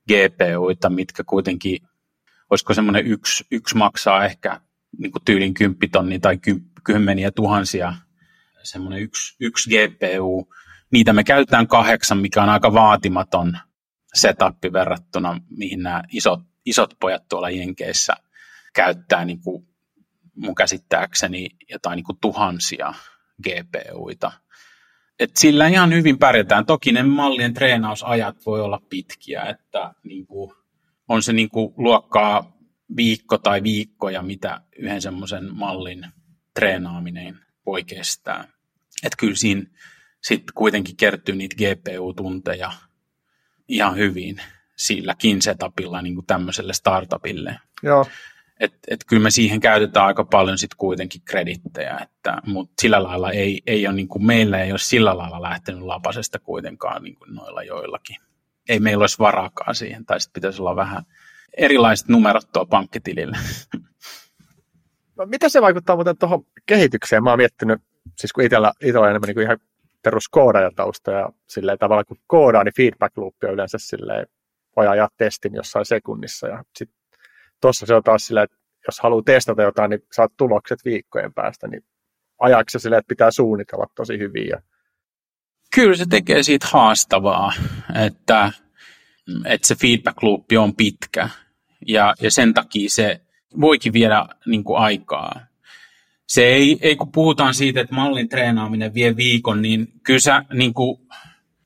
[0.09, 1.79] GPUita, mitkä kuitenkin,
[2.51, 4.61] olisiko semmoinen yksi, yksi maksaa ehkä
[4.99, 6.39] niin kuin tyylin kymppitonni tai
[6.85, 7.95] kymmeniä tuhansia,
[8.63, 10.49] semmoinen yksi, yksi GPU,
[10.93, 13.59] niitä me käytetään kahdeksan, mikä on aika vaatimaton
[14.15, 18.13] setappi verrattuna, mihin nämä isot, isot pojat tuolla Jenkeissä
[18.75, 19.67] käyttää niin kuin
[20.35, 22.95] mun käsittääkseni jotain niin kuin tuhansia
[23.43, 24.33] GPUita.
[25.19, 26.67] Et sillä ihan hyvin pärjätään.
[26.67, 30.53] Toki ne mallien treenausajat voi olla pitkiä, että niin kuin,
[31.09, 32.57] on se niin kuin luokkaa
[32.97, 36.07] viikko tai viikkoja, mitä yhden semmoisen mallin
[36.55, 38.45] treenaaminen voi kestää.
[39.03, 39.63] Että kyllä siinä
[40.23, 42.73] sitten kuitenkin kertyy niitä GPU-tunteja
[43.73, 44.37] ihan hyvin
[44.77, 47.59] silläkin setupilla niin kuin tämmöiselle startupille.
[47.83, 48.07] Joo.
[48.61, 53.31] Et, et kyllä me siihen käytetään aika paljon sitten kuitenkin kredittejä, että, mutta sillä lailla
[53.31, 57.35] ei, ei ole, niin kuin meillä ei ole sillä lailla lähtenyt lapasesta kuitenkaan niin kuin
[57.35, 58.17] noilla joillakin.
[58.69, 61.03] Ei meillä olisi varaakaan siihen, tai sitten pitäisi olla vähän
[61.57, 63.39] erilaiset numerot tuo pankkitilille.
[65.17, 67.23] No, mitä se vaikuttaa muuten tuohon kehitykseen?
[67.23, 67.81] Mä oon miettinyt,
[68.19, 69.59] siis kun itsellä, itsellä on enemmän niin kuin ihan
[70.03, 74.27] peruskoodajatausta ja silleen tavallaan kun koodaa, niin feedback loop on yleensä silleen,
[74.77, 76.99] voi ajaa testin jossain sekunnissa ja sitten
[77.61, 81.69] tuossa se on taas silleen, että jos haluaa testata jotain, niin saat tulokset viikkojen päästä,
[81.69, 81.85] niin
[82.41, 84.49] ajaksi silleen, että pitää suunnitella tosi hyvin.
[84.49, 84.63] Ja...
[85.75, 87.53] Kyllä se tekee siitä haastavaa,
[88.07, 88.53] että,
[89.45, 91.29] että se feedback loop on pitkä
[91.87, 93.21] ja, ja sen takia se
[93.61, 95.41] voikin viedä niin kuin aikaa
[96.29, 100.75] se ei, ei, kun puhutaan siitä, että mallin treenaaminen vie viikon, niin kyllä sä niin
[100.75, 101.09] kuin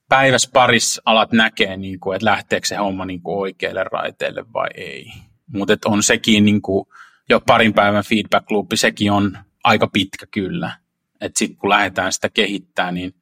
[0.09, 4.69] päivässä parissa alat näkee, niin kuin, että lähteekö se homma niin kuin oikealle raiteelle vai
[4.75, 5.07] ei.
[5.53, 6.87] Mutta on sekin niin kuin,
[7.29, 10.79] jo parin päivän feedback loop, sekin on aika pitkä kyllä.
[11.21, 13.15] Että sitten kun lähdetään sitä kehittämään, niin,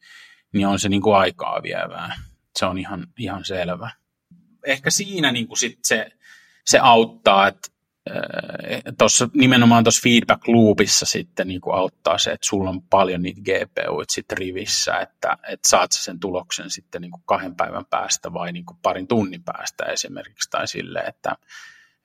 [0.53, 2.17] niin on se niin kuin aikaa vievää.
[2.59, 3.91] Se on ihan, ihan selvä.
[4.67, 6.11] Ehkä siinä niin kuin sit se,
[6.67, 7.69] se auttaa, että
[8.99, 13.41] tuossa nimenomaan tuossa feedback loopissa sitten niin kuin auttaa se, että sulla on paljon niitä
[13.41, 18.53] GPUit sitten rivissä, että, että saat sen tuloksen sitten niin kuin kahden päivän päästä vai
[18.53, 21.37] niin kuin parin tunnin päästä esimerkiksi tai sille, että,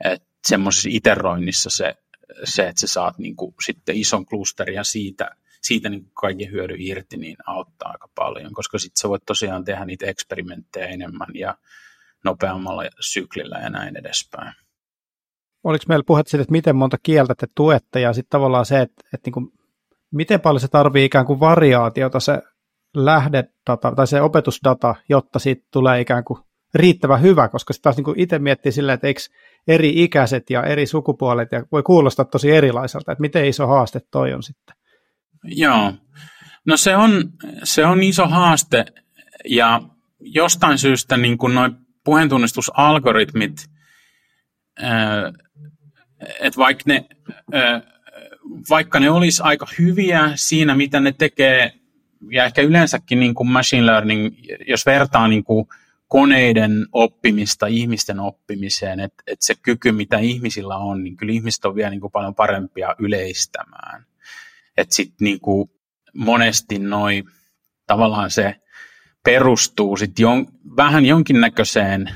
[0.03, 1.95] että semmoisessa iteroinnissa se,
[2.43, 5.29] se, että sä saat niin kuin sitten ison klusterin ja siitä,
[5.61, 9.63] siitä niin kuin kaiken hyödy irti, niin auttaa aika paljon, koska sitten sä voit tosiaan
[9.63, 11.57] tehdä niitä eksperimenttejä enemmän ja
[12.23, 14.53] nopeammalla syklillä ja näin edespäin
[15.63, 19.03] oliko meillä puhetta siitä, että miten monta kieltä te tuette ja sitten tavallaan se, että,
[19.13, 19.47] että niin kuin,
[20.11, 22.41] miten paljon se tarvii ikään kuin variaatiota se
[22.95, 26.39] lähdedata tai se opetusdata, jotta siitä tulee ikään kuin
[26.73, 29.19] riittävän hyvä, koska sitten taas niin itse miettii silleen, että eikö
[29.67, 34.33] eri ikäiset ja eri sukupuolet ja voi kuulostaa tosi erilaiselta, että miten iso haaste toi
[34.33, 34.75] on sitten.
[35.43, 35.93] Joo,
[36.65, 37.23] no se on,
[37.63, 38.85] se on iso haaste
[39.45, 39.81] ja
[40.19, 43.69] jostain syystä niin kuin noin puheentunnistusalgoritmit,
[46.19, 47.05] että vaikka ne,
[48.69, 51.73] vaikka ne olisi aika hyviä siinä, mitä ne tekee,
[52.31, 54.35] ja ehkä yleensäkin niin kuin machine learning,
[54.67, 55.67] jos vertaa niin kuin
[56.07, 61.75] koneiden oppimista ihmisten oppimiseen, että, että se kyky, mitä ihmisillä on, niin kyllä ihmiset on
[61.75, 64.05] vielä niin kuin paljon parempia yleistämään.
[64.77, 65.71] Että sitten niin kuin
[66.13, 67.23] monesti noi,
[67.87, 68.55] tavallaan se
[69.23, 72.09] perustuu sitten jon, vähän jonkinnäköiseen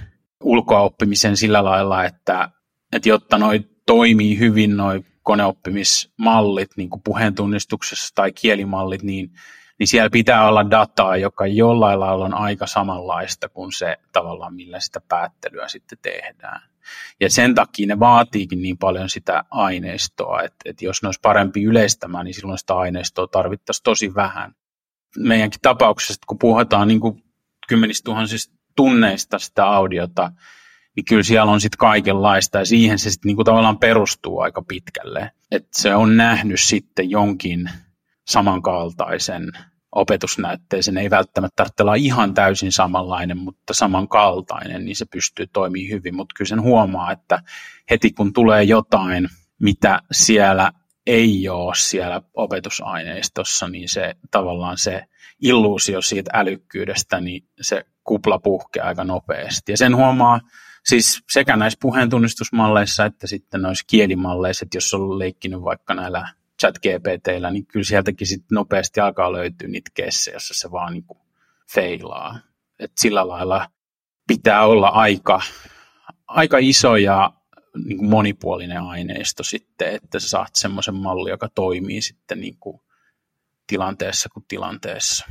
[0.44, 2.50] ulkooppimiseen sillä lailla, että,
[2.92, 9.32] että jotta noi toimii hyvin noin koneoppimismallit, niin kuin puheentunnistuksessa tai kielimallit, niin,
[9.80, 14.80] niin siellä pitää olla dataa, joka jollain lailla on aika samanlaista kuin se tavallaan, millä
[14.80, 16.62] sitä päättelyä sitten tehdään.
[17.20, 21.64] Ja sen takia ne vaatiikin niin paljon sitä aineistoa, että, että jos ne olisi parempi
[21.64, 24.56] yleistämään, niin silloin sitä aineistoa tarvittaisiin tosi vähän.
[25.18, 27.24] Meidänkin tapauksessa, kun puhutaan niin kuin
[27.68, 30.32] kymmenistä tuhansista tunneista sitä audiota,
[30.96, 35.32] niin kyllä siellä on sitten kaikenlaista ja siihen se sitten niinku tavallaan perustuu aika pitkälle.
[35.52, 37.70] Että se on nähnyt sitten jonkin
[38.28, 39.52] samankaltaisen
[39.96, 40.98] opetusnäytteeseen.
[40.98, 46.16] Ei välttämättä tarvitse olla ihan täysin samanlainen, mutta samankaltainen, niin se pystyy toimimaan hyvin.
[46.16, 47.44] Mutta kyllä sen huomaa, että
[47.90, 49.30] heti kun tulee jotain,
[49.62, 50.72] mitä siellä
[51.08, 55.04] ei ole siellä opetusaineistossa, niin se tavallaan se
[55.42, 59.72] illuusio siitä älykkyydestä, niin se kupla puhkeaa aika nopeasti.
[59.72, 60.40] Ja sen huomaa
[60.86, 66.76] siis sekä näissä puheentunnistusmalleissa että sitten noissa kielimalleissa, että jos on leikkinyt vaikka näillä chat
[66.80, 71.06] GPTillä, niin kyllä sieltäkin sitten nopeasti alkaa löytyä niitä kessejä, jossa se vaan niin
[71.74, 72.40] feilaa.
[72.80, 73.70] Et sillä lailla
[74.28, 75.42] pitää olla aika,
[76.28, 77.34] aika iso ja
[77.86, 82.82] niin kuin monipuolinen aineisto sitten, että sä saat semmoisen mallin, joka toimii sitten niin kuin
[83.68, 85.26] tilanteessa kuin tilanteessa.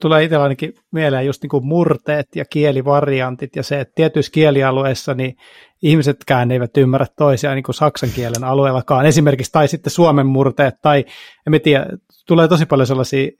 [0.00, 5.14] Tulee itsellä ainakin mieleen just niin kuin murteet ja kielivariantit ja se, että tietyissä kielialueissa
[5.14, 5.36] niin
[5.82, 11.04] ihmisetkään eivät ymmärrä toisiaan niin kuin saksan kielen alueellakaan esimerkiksi, tai sitten suomen murteet, tai
[11.46, 11.86] en tiedä,
[12.26, 13.30] tulee tosi paljon sellaisia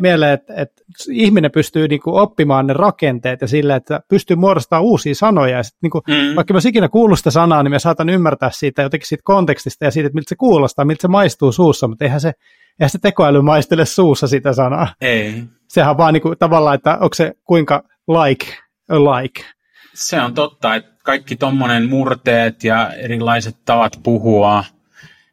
[0.00, 4.84] mieleen, että, että ihminen pystyy niin kuin oppimaan ne rakenteet ja sillä, että pystyy muodostamaan
[4.84, 5.56] uusia sanoja.
[5.56, 6.36] Ja sit, niin kuin, mm.
[6.36, 9.90] Vaikka mä ikinä kuullut sitä sanaa, niin mä saatan ymmärtää siitä jotenkin siitä kontekstista ja
[9.90, 12.32] siitä, että miltä se kuulostaa, miltä se maistuu suussa, mutta eihän se,
[12.80, 14.94] eihän se tekoäly maistele suussa sitä sanaa.
[15.00, 15.42] Ei.
[15.74, 18.46] Sehän vaan niin kuin, tavallaan, että onko se kuinka like,
[18.88, 19.44] like.
[19.94, 24.64] Se on totta, että kaikki tuommoinen murteet ja erilaiset tavat puhua,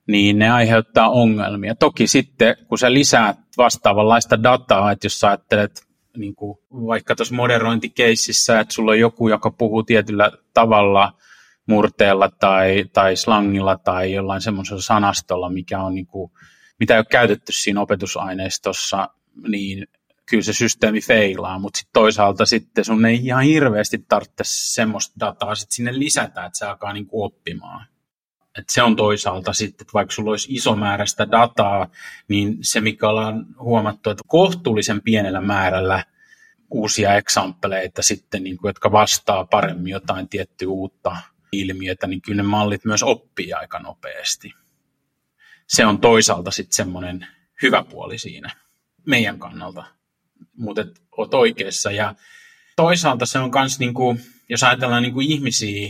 [0.07, 1.75] niin ne aiheuttaa ongelmia.
[1.75, 5.87] Toki sitten, kun sä lisäät vastaavanlaista dataa, että jos sä ajattelet
[6.17, 11.13] niin kuin vaikka tuossa moderointikeississä, että sulla on joku, joka puhuu tietyllä tavalla
[11.65, 16.31] murteella tai, tai slangilla tai jollain semmoisella sanastolla, mikä on niin kuin,
[16.79, 19.09] mitä ei ole käytetty siinä opetusaineistossa,
[19.47, 19.87] niin
[20.29, 25.55] kyllä se systeemi feilaa, mutta sitten toisaalta sitten sun ei ihan hirveästi tarvitse semmoista dataa
[25.55, 27.85] sit sinne lisätä, että se alkaa niin kuin oppimaan.
[28.57, 31.87] Et se on toisaalta sitten, että vaikka sulla olisi iso määrä sitä dataa,
[32.27, 36.05] niin se mikä ollaan huomattu, että kohtuullisen pienellä määrällä
[36.71, 41.17] uusia eksamppeleita sitten, niin kuin, jotka vastaa paremmin jotain tiettyä uutta
[41.51, 44.53] ilmiötä, niin kyllä ne mallit myös oppii aika nopeasti.
[45.67, 47.27] Se on toisaalta sitten semmoinen
[47.61, 48.55] hyvä puoli siinä
[49.05, 49.83] meidän kannalta,
[50.61, 50.85] mutta
[51.17, 51.91] oot oikeassa.
[51.91, 52.15] Ja
[52.75, 55.89] toisaalta se on myös, niin kuin, jos ajatellaan niin kuin ihmisiä,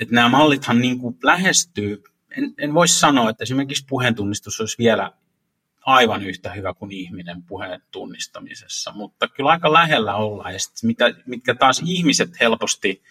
[0.00, 2.02] että nämä mallithan niin kuin lähestyy,
[2.36, 5.12] en, en voisi sanoa, että esimerkiksi puheentunnistus olisi vielä
[5.86, 10.52] aivan yhtä hyvä kuin ihminen puheen tunnistamisessa, mutta kyllä aika lähellä ollaan.
[10.52, 13.02] Ja sit mitä, mitkä taas ihmiset helposti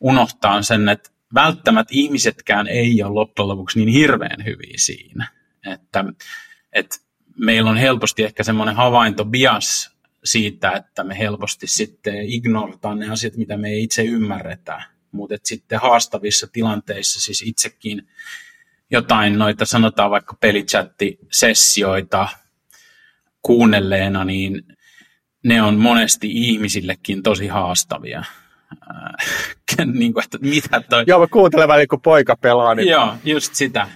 [0.00, 5.28] unohtaa sen, että välttämättä ihmisetkään ei ole loppujen lopuksi niin hirveän hyviä siinä.
[5.66, 6.04] Että,
[6.72, 6.96] että
[7.36, 13.36] meillä on helposti ehkä semmoinen havainto bias siitä, että me helposti sitten ignorataan ne asiat,
[13.36, 18.08] mitä me ei itse ymmärretä mutta sitten haastavissa tilanteissa siis itsekin
[18.90, 22.28] jotain noita sanotaan vaikka pelichatti-sessioita
[23.42, 24.62] kuunnelleena, niin
[25.44, 28.24] ne on monesti ihmisillekin tosi haastavia.
[29.92, 31.04] niin kuin, että mitä toi...
[31.06, 32.74] Joo, mä kuuntelen välillä, kun poika pelaa.
[32.74, 32.88] Niin...
[32.88, 33.88] Joo, just sitä.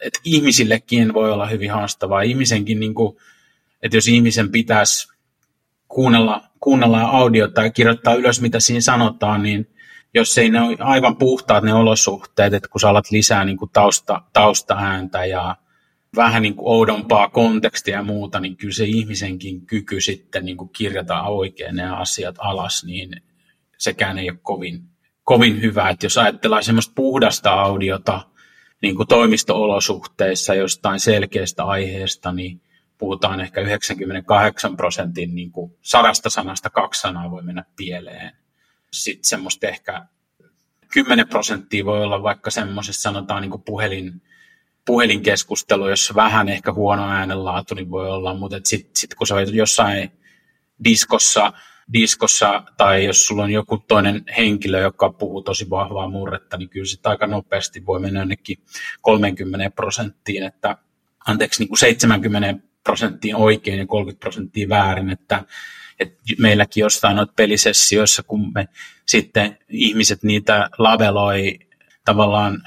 [0.00, 2.22] Että ihmisillekin voi olla hyvin haastavaa.
[2.22, 3.16] Ihmisenkin, niin kuin,
[3.82, 5.08] että jos ihmisen pitäisi
[5.88, 9.74] kuunnella, kuunnella audiota ja kirjoittaa ylös, mitä siinä sanotaan, niin
[10.14, 13.70] jos ei ne ole aivan puhtaat ne olosuhteet, että kun sä alat lisää niin kuin
[13.72, 15.56] tausta, taustaääntä ja
[16.16, 20.70] vähän niin kuin oudompaa kontekstia ja muuta, niin kyllä se ihmisenkin kyky sitten niin kuin
[20.70, 23.22] kirjata oikein ne asiat alas, niin
[23.78, 24.82] sekään ei ole kovin,
[25.24, 25.90] kovin hyvä.
[25.90, 28.20] Että jos ajatellaan semmoista puhdasta audiota
[28.82, 32.60] niin kuin toimisto-olosuhteissa jostain selkeästä aiheesta, niin
[32.98, 38.32] puhutaan ehkä 98 prosentin niin kuin sadasta sanasta kaksi sanaa voi mennä pieleen.
[38.92, 40.06] Sitten semmoista ehkä
[40.92, 44.22] 10 prosenttia voi olla vaikka semmoisessa sanotaan niin puhelin,
[44.86, 49.52] puhelinkeskustelu, jos vähän ehkä huono äänenlaatu, niin voi olla, mutta sitten sit kun sä olet
[49.52, 50.12] jossain
[50.84, 51.52] diskossa,
[51.92, 56.86] diskossa tai jos sulla on joku toinen henkilö, joka puhuu tosi vahvaa murretta, niin kyllä
[56.86, 58.58] sitten aika nopeasti voi mennä jonnekin
[59.00, 60.76] 30 prosenttiin, että
[61.26, 65.44] anteeksi, niin kuin 70 prosenttiin oikein ja 30 prosenttia väärin, että
[65.98, 68.68] et meilläkin jostain noita pelisessioissa, kun me
[69.06, 71.58] sitten ihmiset niitä labeloi
[72.04, 72.62] tavallaan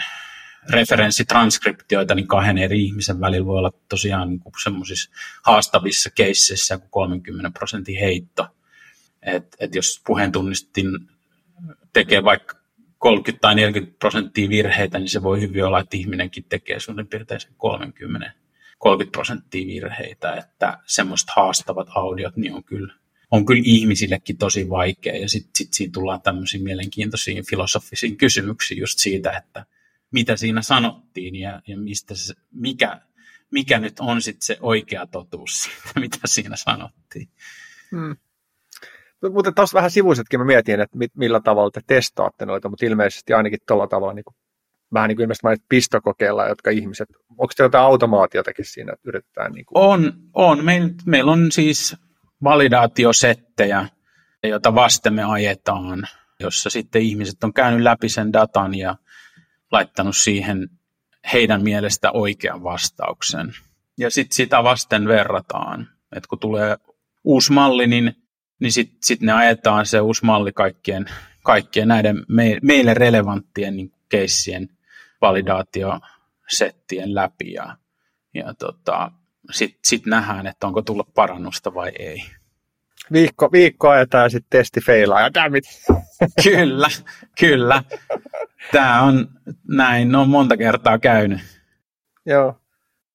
[0.69, 5.11] referenssitranskriptioita, niin kahden eri ihmisen välillä voi olla tosiaan niin semmoisissa
[5.43, 8.47] haastavissa keisseissä kuin 30 prosentin heitto.
[9.21, 10.87] Et, et jos puheentunnistin
[11.93, 12.57] tekee vaikka
[12.97, 17.41] 30 tai 40 prosenttia virheitä, niin se voi hyvin olla, että ihminenkin tekee suurin piirtein
[17.57, 18.40] 30,
[18.81, 22.93] 30 prosenttia virheitä, että semmoiset haastavat audiot niin on kyllä
[23.31, 25.17] on kyllä ihmisillekin tosi vaikea.
[25.17, 29.65] Ja sitten sit siinä tullaan tämmöisiin mielenkiintoisiin filosofisiin kysymyksiin just siitä, että
[30.11, 33.01] mitä siinä sanottiin ja, ja mistä se, mikä,
[33.51, 37.29] mikä nyt on sitten se oikea totuus siitä, mitä siinä sanottiin.
[37.91, 38.15] Hmm.
[39.33, 43.59] Mutta tuossa vähän sivuisetkin mä mietin, että millä tavalla te testaatte noita, mutta ilmeisesti ainakin
[43.67, 44.23] tuolla tavalla niin
[44.93, 49.51] vähän niin kuin ilmeisesti pistokokeilla, jotka ihmiset, onko te jotain automaatiotakin siinä, että yritetään?
[49.51, 49.83] Niin kuin...
[49.83, 50.65] On, on.
[50.65, 51.95] Meillä meil on siis
[52.43, 53.87] validaatiosettejä,
[54.43, 56.07] joita vasten me ajetaan,
[56.39, 58.95] jossa sitten ihmiset on käynyt läpi sen datan ja
[59.71, 60.69] laittanut siihen
[61.33, 63.53] heidän mielestä oikean vastauksen.
[63.97, 65.87] Ja sitten sitä vasten verrataan.
[66.15, 66.77] että kun tulee
[67.23, 68.15] uusi malli, niin,
[68.59, 71.05] niin sitten sit ne ajetaan se uusi malli kaikkien,
[71.43, 74.69] kaikkien näiden me, meille relevanttien niin keissien
[75.21, 77.53] validaatiosettien läpi.
[77.53, 77.77] Ja,
[78.33, 79.11] ja tota,
[79.51, 82.23] sitten sit nähdään, että onko tullut parannusta vai ei.
[83.11, 85.63] Viikko, viikko ajetaan ja sitten testi feilaa ja damit.
[86.43, 86.87] kyllä,
[87.39, 87.83] kyllä.
[88.71, 89.27] Tämä on
[89.67, 91.39] näin, on monta kertaa käynyt.
[92.25, 92.55] Joo.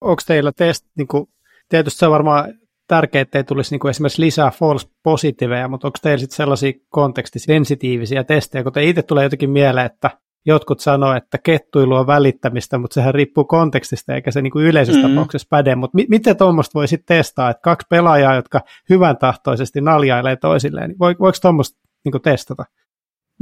[0.01, 1.29] Onko teillä test, niin kuin,
[1.69, 2.55] tietysti se on varmaan
[2.89, 6.73] tärkeää, että ei tulisi niin kuin esimerkiksi lisää false positiiveja, mutta onko teillä sitten sellaisia
[6.89, 10.11] kontekstisensitiivisiä testejä, kun te itse tulee jotenkin mieleen, että
[10.47, 15.01] jotkut sanoo, että kettuilu on välittämistä, mutta sehän riippuu kontekstista eikä se niin kuin yleisessä
[15.01, 15.15] mm-hmm.
[15.15, 15.75] tapauksessa päde.
[15.75, 20.89] Mutta mi- miten tuommoista voi sitten testaa, että kaksi pelaajaa, jotka hyvän tahtoisesti naljailee toisilleen,
[20.89, 22.65] niin voiko tuommoista niin testata?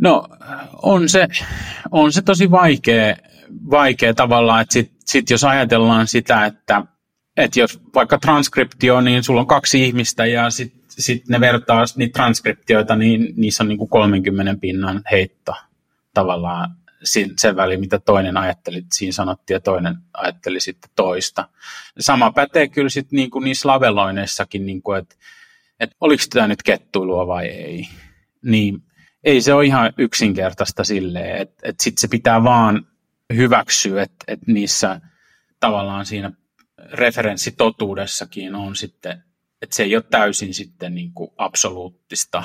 [0.01, 0.25] No
[0.83, 1.29] on se,
[1.91, 3.17] on se tosi vaikea,
[3.71, 6.83] vaikea tavallaan, että sit, sit jos ajatellaan sitä, että,
[7.37, 12.13] että jos vaikka transkriptio, niin sulla on kaksi ihmistä ja sitten sit ne vertaa niitä
[12.13, 15.55] transkriptioita, niin niissä on niin kuin 30 pinnan heitto
[16.15, 16.71] tavallaan
[17.39, 21.49] sen väliin, mitä toinen ajatteli, siinä sanottiin ja toinen ajatteli sitten toista.
[21.99, 25.15] Sama pätee kyllä sitten niin kuin niissä laveloineissakin, niin kuin, että,
[25.81, 27.89] että oliko tämä nyt kettuilua vai ei.
[28.43, 28.83] Niin
[29.25, 32.87] ei se ole ihan yksinkertaista silleen, että, että sitten se pitää vaan
[33.35, 35.01] hyväksyä, että, että niissä
[35.61, 36.33] tavallaan siinä
[36.93, 39.25] referenssitotuudessakin on sitten,
[39.63, 42.43] että se ei ole täysin sitten niin kuin absoluuttista.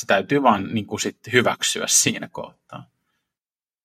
[0.00, 2.90] Se täytyy vaan niin kuin sitten hyväksyä siinä kohtaa.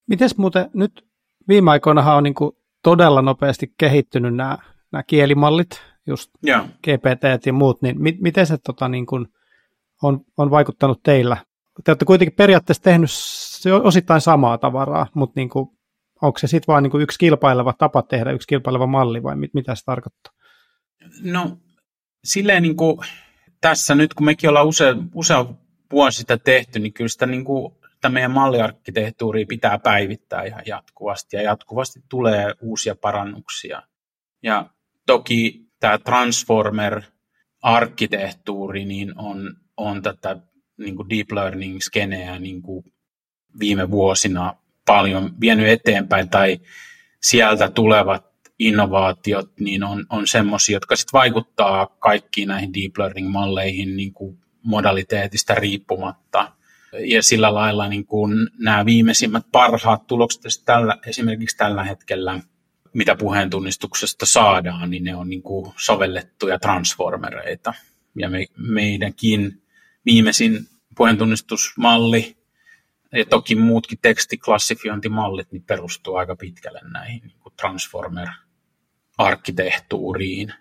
[0.07, 1.05] Mites muuten nyt
[1.47, 2.51] viime aikoina on niin kuin
[2.83, 4.57] todella nopeasti kehittynyt nämä,
[4.91, 6.65] nämä kielimallit, just yeah.
[6.83, 9.27] GPT ja muut, niin mi- miten se tota, niin kuin
[10.03, 11.37] on, on vaikuttanut teillä?
[11.83, 13.09] Te olette kuitenkin periaatteessa tehnyt
[13.83, 15.69] osittain samaa tavaraa, mutta niin kuin,
[16.21, 19.75] onko se sitten vain niin yksi kilpaileva tapa tehdä, yksi kilpaileva malli vai mit, mitä
[19.75, 20.33] se tarkoittaa?
[21.23, 21.57] No
[22.23, 22.97] silleen niin kuin
[23.61, 25.45] tässä nyt, kun mekin ollaan usea, usea
[25.91, 31.35] vuosi sitä tehty, niin kyllä sitä niin kuin että meidän malliarkkitehtuuria pitää päivittää ihan jatkuvasti
[31.35, 33.83] ja jatkuvasti tulee uusia parannuksia.
[34.43, 34.69] Ja
[35.05, 40.37] toki tämä Transformer-arkkitehtuuri niin on, on tätä
[40.77, 42.85] niin kuin deep learning-skeneä niin kuin
[43.59, 44.53] viime vuosina
[44.85, 46.59] paljon vienyt eteenpäin tai
[47.21, 54.13] sieltä tulevat innovaatiot niin on, on semmoisia, jotka sitten vaikuttaa kaikkiin näihin deep learning-malleihin niin
[54.13, 56.51] kuin modaliteetista riippumatta
[56.99, 62.39] ja sillä lailla niin kuin nämä viimeisimmät parhaat tulokset tällä, esimerkiksi tällä hetkellä,
[62.93, 67.73] mitä puheentunnistuksesta saadaan, niin ne on niin kuin sovellettuja transformereita.
[68.15, 69.61] Ja me, meidänkin
[70.05, 70.67] viimeisin
[70.97, 72.37] puheentunnistusmalli
[73.11, 80.53] ja toki muutkin tekstiklassifiointimallit niin perustuu aika pitkälle näihin niin kuin transformer-arkkitehtuuriin.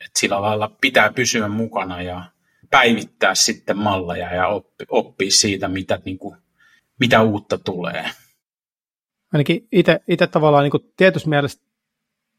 [0.00, 2.24] Et sillä lailla pitää pysyä mukana ja
[2.70, 6.36] päivittää sitten malleja ja oppi, oppia siitä, mitä, niin kuin,
[7.00, 8.10] mitä uutta tulee.
[9.32, 9.68] Ainakin
[10.08, 11.62] itse tavallaan niin tietyssä mielessä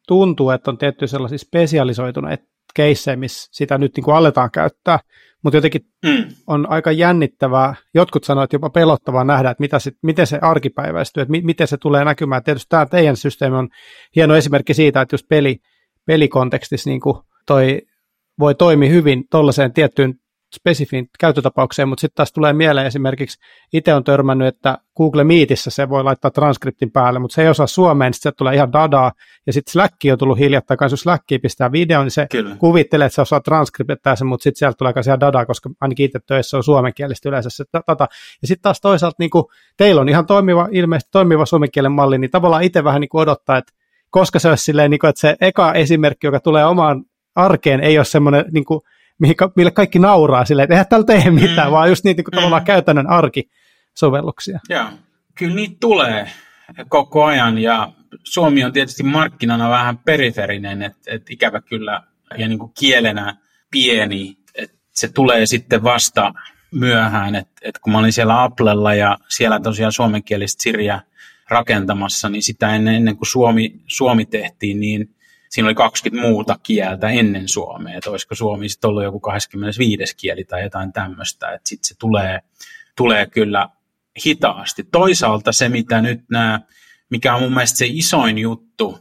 [0.08, 5.00] tuntuu, että on tietty sellaisia spesialisoituneita keissejä, missä sitä nyt niin kuin aletaan käyttää,
[5.44, 6.26] mutta jotenkin mm.
[6.48, 11.22] on aika jännittävää, jotkut sanoivat, että jopa pelottavaa nähdä, että mitä se, miten se arkipäiväistyy,
[11.22, 12.44] että mi, miten se tulee näkymään.
[12.44, 13.70] Tietysti tämä teidän systeemi on
[14.16, 15.60] hieno esimerkki siitä, että just peli,
[16.06, 17.82] pelikontekstissa niin kuin toi
[18.40, 20.14] voi toimia hyvin tuollaiseen tiettyyn
[20.56, 23.40] spesifiin käyttötapaukseen, mutta sitten taas tulee mieleen esimerkiksi,
[23.74, 27.68] itse on törmännyt, että Google Meetissä se voi laittaa transkriptin päälle, mutta se ei osaa
[27.68, 29.12] suomeen, niin sitten tulee ihan dadaa,
[29.48, 32.56] ja sitten Slack on tullut hiljattain, jos Slackiin pistää video, niin se Kyllä.
[32.60, 36.20] kuvittelee, että se osaa transkriptää sen, mutta sitten sieltä tulee ihan dadaa, koska ainakin itse
[36.28, 38.08] töissä on suomenkielistä yleensä se data.
[38.42, 39.46] Ja sitten taas toisaalta niin kuin,
[39.78, 43.58] teillä on ihan toimiva, ilmeisesti toimiva suomenkielen malli, niin tavallaan itse vähän niin kuin odottaa,
[43.58, 43.74] että
[44.10, 47.04] koska se olisi silleen, niin kuin, että se eka esimerkki, joka tulee omaan
[47.38, 48.82] arkeen, ei ole semmoinen niin kuin,
[49.20, 51.72] mihin, mille kaikki nauraa silleen, että eihän täällä tee mitään, mm.
[51.72, 52.36] vaan just niitä niin mm.
[52.36, 54.60] tavallaan käytännön arkisovelluksia.
[54.70, 54.86] Joo,
[55.36, 56.30] kyllä niitä tulee
[56.90, 57.92] koko ajan ja
[58.24, 62.04] Suomi on tietysti markkinana vähän periferinen, että, että ikävä kyllä
[62.38, 63.38] ja niin kuin kielenä
[63.72, 66.34] pieni, että se tulee sitten vasta
[66.72, 71.02] myöhään, että, että kun mä olin siellä Applella ja siellä tosiaan suomenkielistä Siriä
[71.50, 75.16] rakentamassa, niin sitä ennen, ennen kuin Suomi, Suomi tehtiin, niin
[75.50, 80.44] siinä oli 20 muuta kieltä ennen suomea, että olisiko suomi sitten ollut joku 25 kieli
[80.44, 82.40] tai jotain tämmöistä, että sitten se tulee,
[82.96, 83.70] tulee kyllä
[84.26, 84.84] hitaasti.
[84.92, 86.62] Toisaalta se, mitä nyt nämä,
[87.10, 89.00] mikä on mun mielestä se isoin juttu,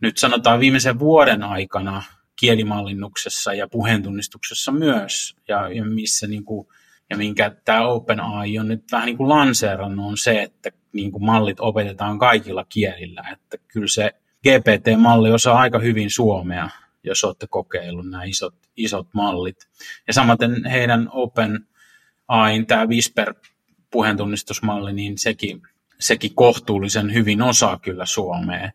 [0.00, 2.02] nyt sanotaan viimeisen vuoden aikana
[2.36, 6.68] kielimallinnuksessa ja puheentunnistuksessa myös, ja, ja missä niin kuin,
[7.10, 11.24] ja minkä tämä OpenAI on nyt vähän niin kuin lanseerannut, on se, että niin kuin
[11.24, 13.24] mallit opetetaan kaikilla kielillä.
[13.32, 14.14] Että kyllä se
[14.46, 16.68] GPT-malli osaa aika hyvin suomea,
[17.04, 19.56] jos olette kokeillut nämä isot, isot mallit.
[20.06, 23.34] Ja samaten heidän OpenAIin tämä Whisper
[23.90, 25.62] puheentunnistusmalli, niin sekin,
[26.00, 28.70] sekin kohtuullisen hyvin osaa kyllä suomea.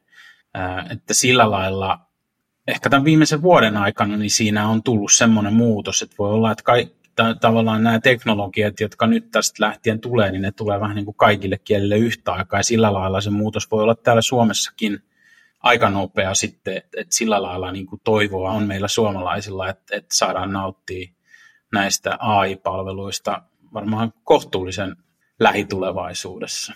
[0.89, 1.99] että sillä lailla
[2.67, 6.63] ehkä tämän viimeisen vuoden aikana niin siinä on tullut semmoinen muutos, että voi olla, että
[6.63, 11.05] kai, ta- tavallaan nämä teknologiat, jotka nyt tästä lähtien tulee, niin ne tulee vähän niin
[11.05, 15.03] kuin kaikille kielille yhtä aikaa, ja sillä lailla se muutos voi olla täällä Suomessakin
[15.63, 20.15] aika nopea sitten, että, että sillä lailla niin kuin toivoa on meillä suomalaisilla, että, että
[20.15, 21.13] saadaan nauttia
[21.73, 23.41] näistä AI-palveluista
[23.73, 24.95] varmaan kohtuullisen
[25.39, 26.73] lähitulevaisuudessa.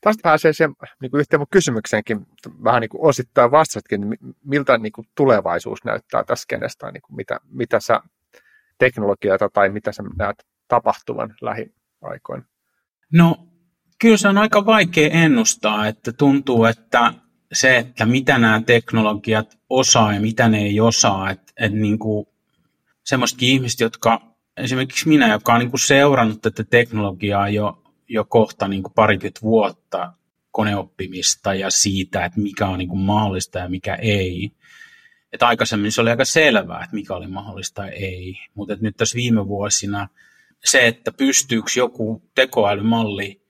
[0.00, 2.26] Tästä pääsee siihen niin kuin yhteen mun kysymykseenkin,
[2.64, 7.16] vähän niin kuin osittain vastatkin, niin miltä niin kuin tulevaisuus näyttää tässä kenestä, niin kuin
[7.16, 8.00] mitä, mitä sä
[8.78, 12.44] teknologioita tai mitä sä näet tapahtuvan lähiaikoina?
[13.12, 13.48] No
[14.00, 17.14] kyllä se on aika vaikea ennustaa, että tuntuu, että
[17.52, 21.98] se, että mitä nämä teknologiat osaa ja mitä ne ei osaa, että, että niin
[23.04, 24.20] semmoisetkin ihmiset, jotka
[24.56, 30.12] esimerkiksi minä, joka on niin seurannut tätä teknologiaa jo, jo kohta niin parikymmentä vuotta
[30.50, 34.52] koneoppimista ja siitä, että mikä on niin mahdollista ja mikä ei,
[35.32, 38.38] että aikaisemmin se oli aika selvää, että mikä oli mahdollista ja ei.
[38.54, 40.08] Mutta nyt tässä viime vuosina
[40.64, 43.42] se, että pystyykö joku tekoälymalli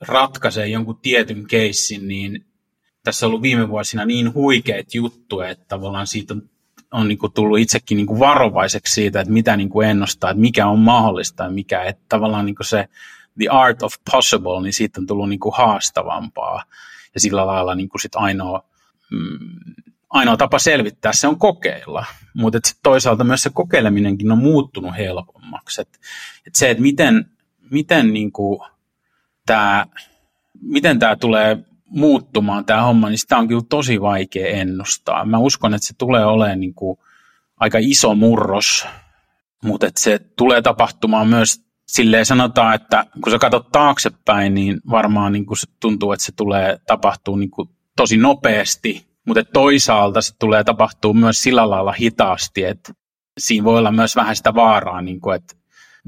[0.00, 2.46] ratkaisee jonkun tietyn keissin, niin
[3.06, 6.42] tässä on ollut viime vuosina niin huikeat juttuja, että tavallaan siitä on,
[6.92, 10.40] on niin kuin tullut itsekin niin kuin varovaiseksi siitä, että mitä niin kuin ennustaa, että
[10.40, 12.88] mikä on mahdollista ja mikä, että tavallaan niin kuin se
[13.38, 16.64] the art of possible, niin siitä on tullut niin kuin haastavampaa.
[17.14, 18.64] Ja sillä lailla niin kuin sit ainoa
[19.10, 19.38] mm,
[20.10, 22.04] ainoa tapa selvittää se on kokeilla,
[22.34, 25.80] mutta toisaalta myös se kokeileminenkin on muuttunut helpommaksi.
[25.80, 26.00] Et,
[26.46, 27.30] et se, että miten,
[27.70, 28.32] miten niin
[29.46, 29.86] tämä
[30.62, 35.24] miten tämä tulee muuttumaan tämä homma, niin sitä on kyllä tosi vaikea ennustaa.
[35.24, 36.98] Mä uskon, että se tulee olemaan niin kuin
[37.60, 38.86] aika iso murros,
[39.64, 45.32] mutta että se tulee tapahtumaan myös silleen sanotaan, että kun sä katsot taaksepäin, niin varmaan
[45.32, 50.34] niin kuin se tuntuu, että se tulee tapahtuu niin kuin tosi nopeasti, mutta toisaalta se
[50.38, 52.92] tulee tapahtuu myös sillä lailla hitaasti, että
[53.38, 55.54] siinä voi olla myös vähän sitä vaaraa, niin kuin, että,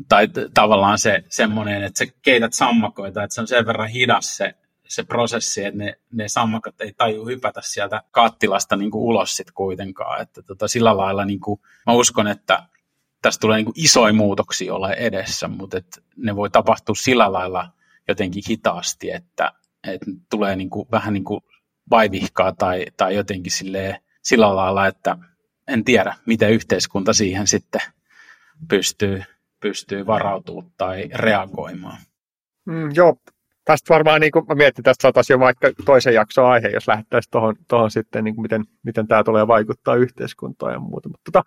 [0.08, 4.54] tai tavallaan se semmoinen, että sä keität sammakoita, että se on sen verran hidas se,
[4.88, 9.50] se prosessi, että ne, ne sammakot ei taju hypätä sieltä kattilasta niin kuin ulos sit
[9.50, 10.22] kuitenkaan.
[10.22, 12.68] Että tota, sillä lailla niin kuin, mä uskon, että
[13.22, 17.72] tässä tulee niin isoja muutoksia olla edessä, mutta et ne voi tapahtua sillä lailla
[18.08, 19.52] jotenkin hitaasti, että,
[19.86, 21.40] että tulee niin kuin, vähän niin kuin
[21.90, 25.16] vaivihkaa tai, tai jotenkin sille, sillä lailla, että
[25.68, 27.80] en tiedä, miten yhteiskunta siihen sitten
[28.68, 29.22] pystyy,
[29.60, 31.98] pystyy varautumaan tai reagoimaan.
[32.64, 33.16] Mm, joo,
[33.68, 37.30] tästä varmaan, niin kuin mä mietin, tästä saataisiin jo vaikka toisen jakson aihe, jos lähdettäisiin
[37.30, 41.08] tuohon, tuohon sitten, niin kuin miten, miten tämä tulee vaikuttaa yhteiskuntaan ja muuta.
[41.08, 41.42] Mutta tota,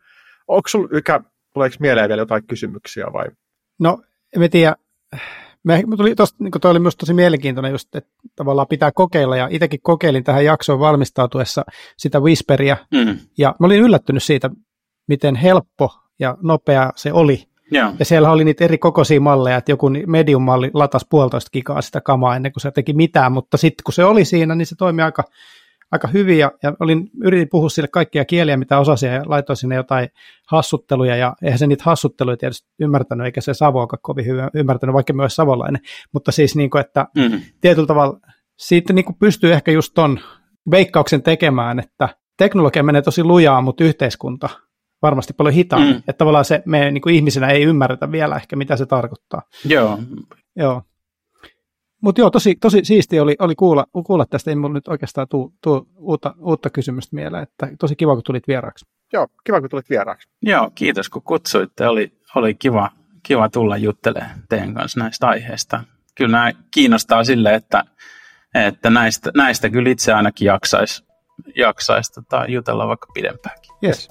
[0.48, 1.20] onko sinulla, Ykä,
[1.54, 3.26] tuleeko mieleen vielä jotain kysymyksiä vai?
[3.80, 4.02] No,
[4.36, 4.76] en tiedä,
[5.64, 9.48] me, tuli tosta, niin toi oli myös tosi mielenkiintoinen just, että tavallaan pitää kokeilla, ja
[9.52, 11.64] itsekin kokeilin tähän jaksoon valmistautuessa
[11.98, 13.18] sitä Whisperia, mm.
[13.38, 14.50] ja mä olin yllättynyt siitä,
[15.08, 17.51] miten helppo ja nopea se oli.
[17.74, 17.94] Yeah.
[18.00, 22.36] Ja siellä oli niitä eri kokoisia malleja, että joku medium-malli latasi puolitoista gigaa sitä kamaa
[22.36, 25.24] ennen kuin se teki mitään, mutta sitten kun se oli siinä, niin se toimi aika
[25.92, 29.76] aika hyvin ja, ja olin, yritin puhua sille kaikkia kieliä, mitä osasin ja laitoin sinne
[29.76, 30.10] jotain
[30.48, 35.14] hassutteluja ja eihän se niitä hassutteluja tietysti ymmärtänyt, eikä se Savoakaan kovin hyvin ymmärtänyt, vaikka
[35.14, 35.82] myös savolainen,
[36.14, 37.42] mutta siis niin kuin, että mm-hmm.
[37.62, 38.20] tietyllä tavalla
[38.58, 40.20] siitä niin kuin pystyy ehkä just ton
[40.72, 44.50] veikkauksen tekemään, että teknologia menee tosi lujaa, mutta yhteiskunta
[45.02, 45.94] varmasti paljon hitaammin.
[45.94, 45.98] Mm.
[45.98, 49.42] Että tavallaan se me niin kuin ihmisenä ei ymmärretä vielä ehkä, mitä se tarkoittaa.
[49.66, 50.00] Joo.
[50.56, 50.82] Joo.
[52.02, 54.52] Mutta joo, tosi, tosi siisti oli, oli kuulla, kuulla tästä.
[54.52, 57.44] Ei mulla nyt oikeastaan tuu, tuu uutta, uutta kysymystä mieleen.
[57.44, 58.86] Että tosi kiva, kun tulit vieraaksi.
[59.14, 60.30] Joo, kiva, kun tulit vieraaksi.
[60.42, 61.88] Joo, kiitos kun kutsuitte.
[61.88, 62.90] Oli, oli kiva,
[63.24, 65.84] kiva tulla juttelemaan teidän kanssa näistä aiheista.
[66.16, 67.84] Kyllä nämä kiinnostaa sille, että,
[68.56, 71.04] että näistä, näistä kyllä itse ainakin jaksaisi
[71.56, 73.72] jaksais, tota, jutella vaikka pidempäänkin.
[73.84, 74.10] Yes.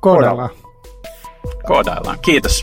[0.00, 0.50] Koodaillaan.
[1.66, 2.18] Koodaillaan.
[2.22, 2.62] Kiitos.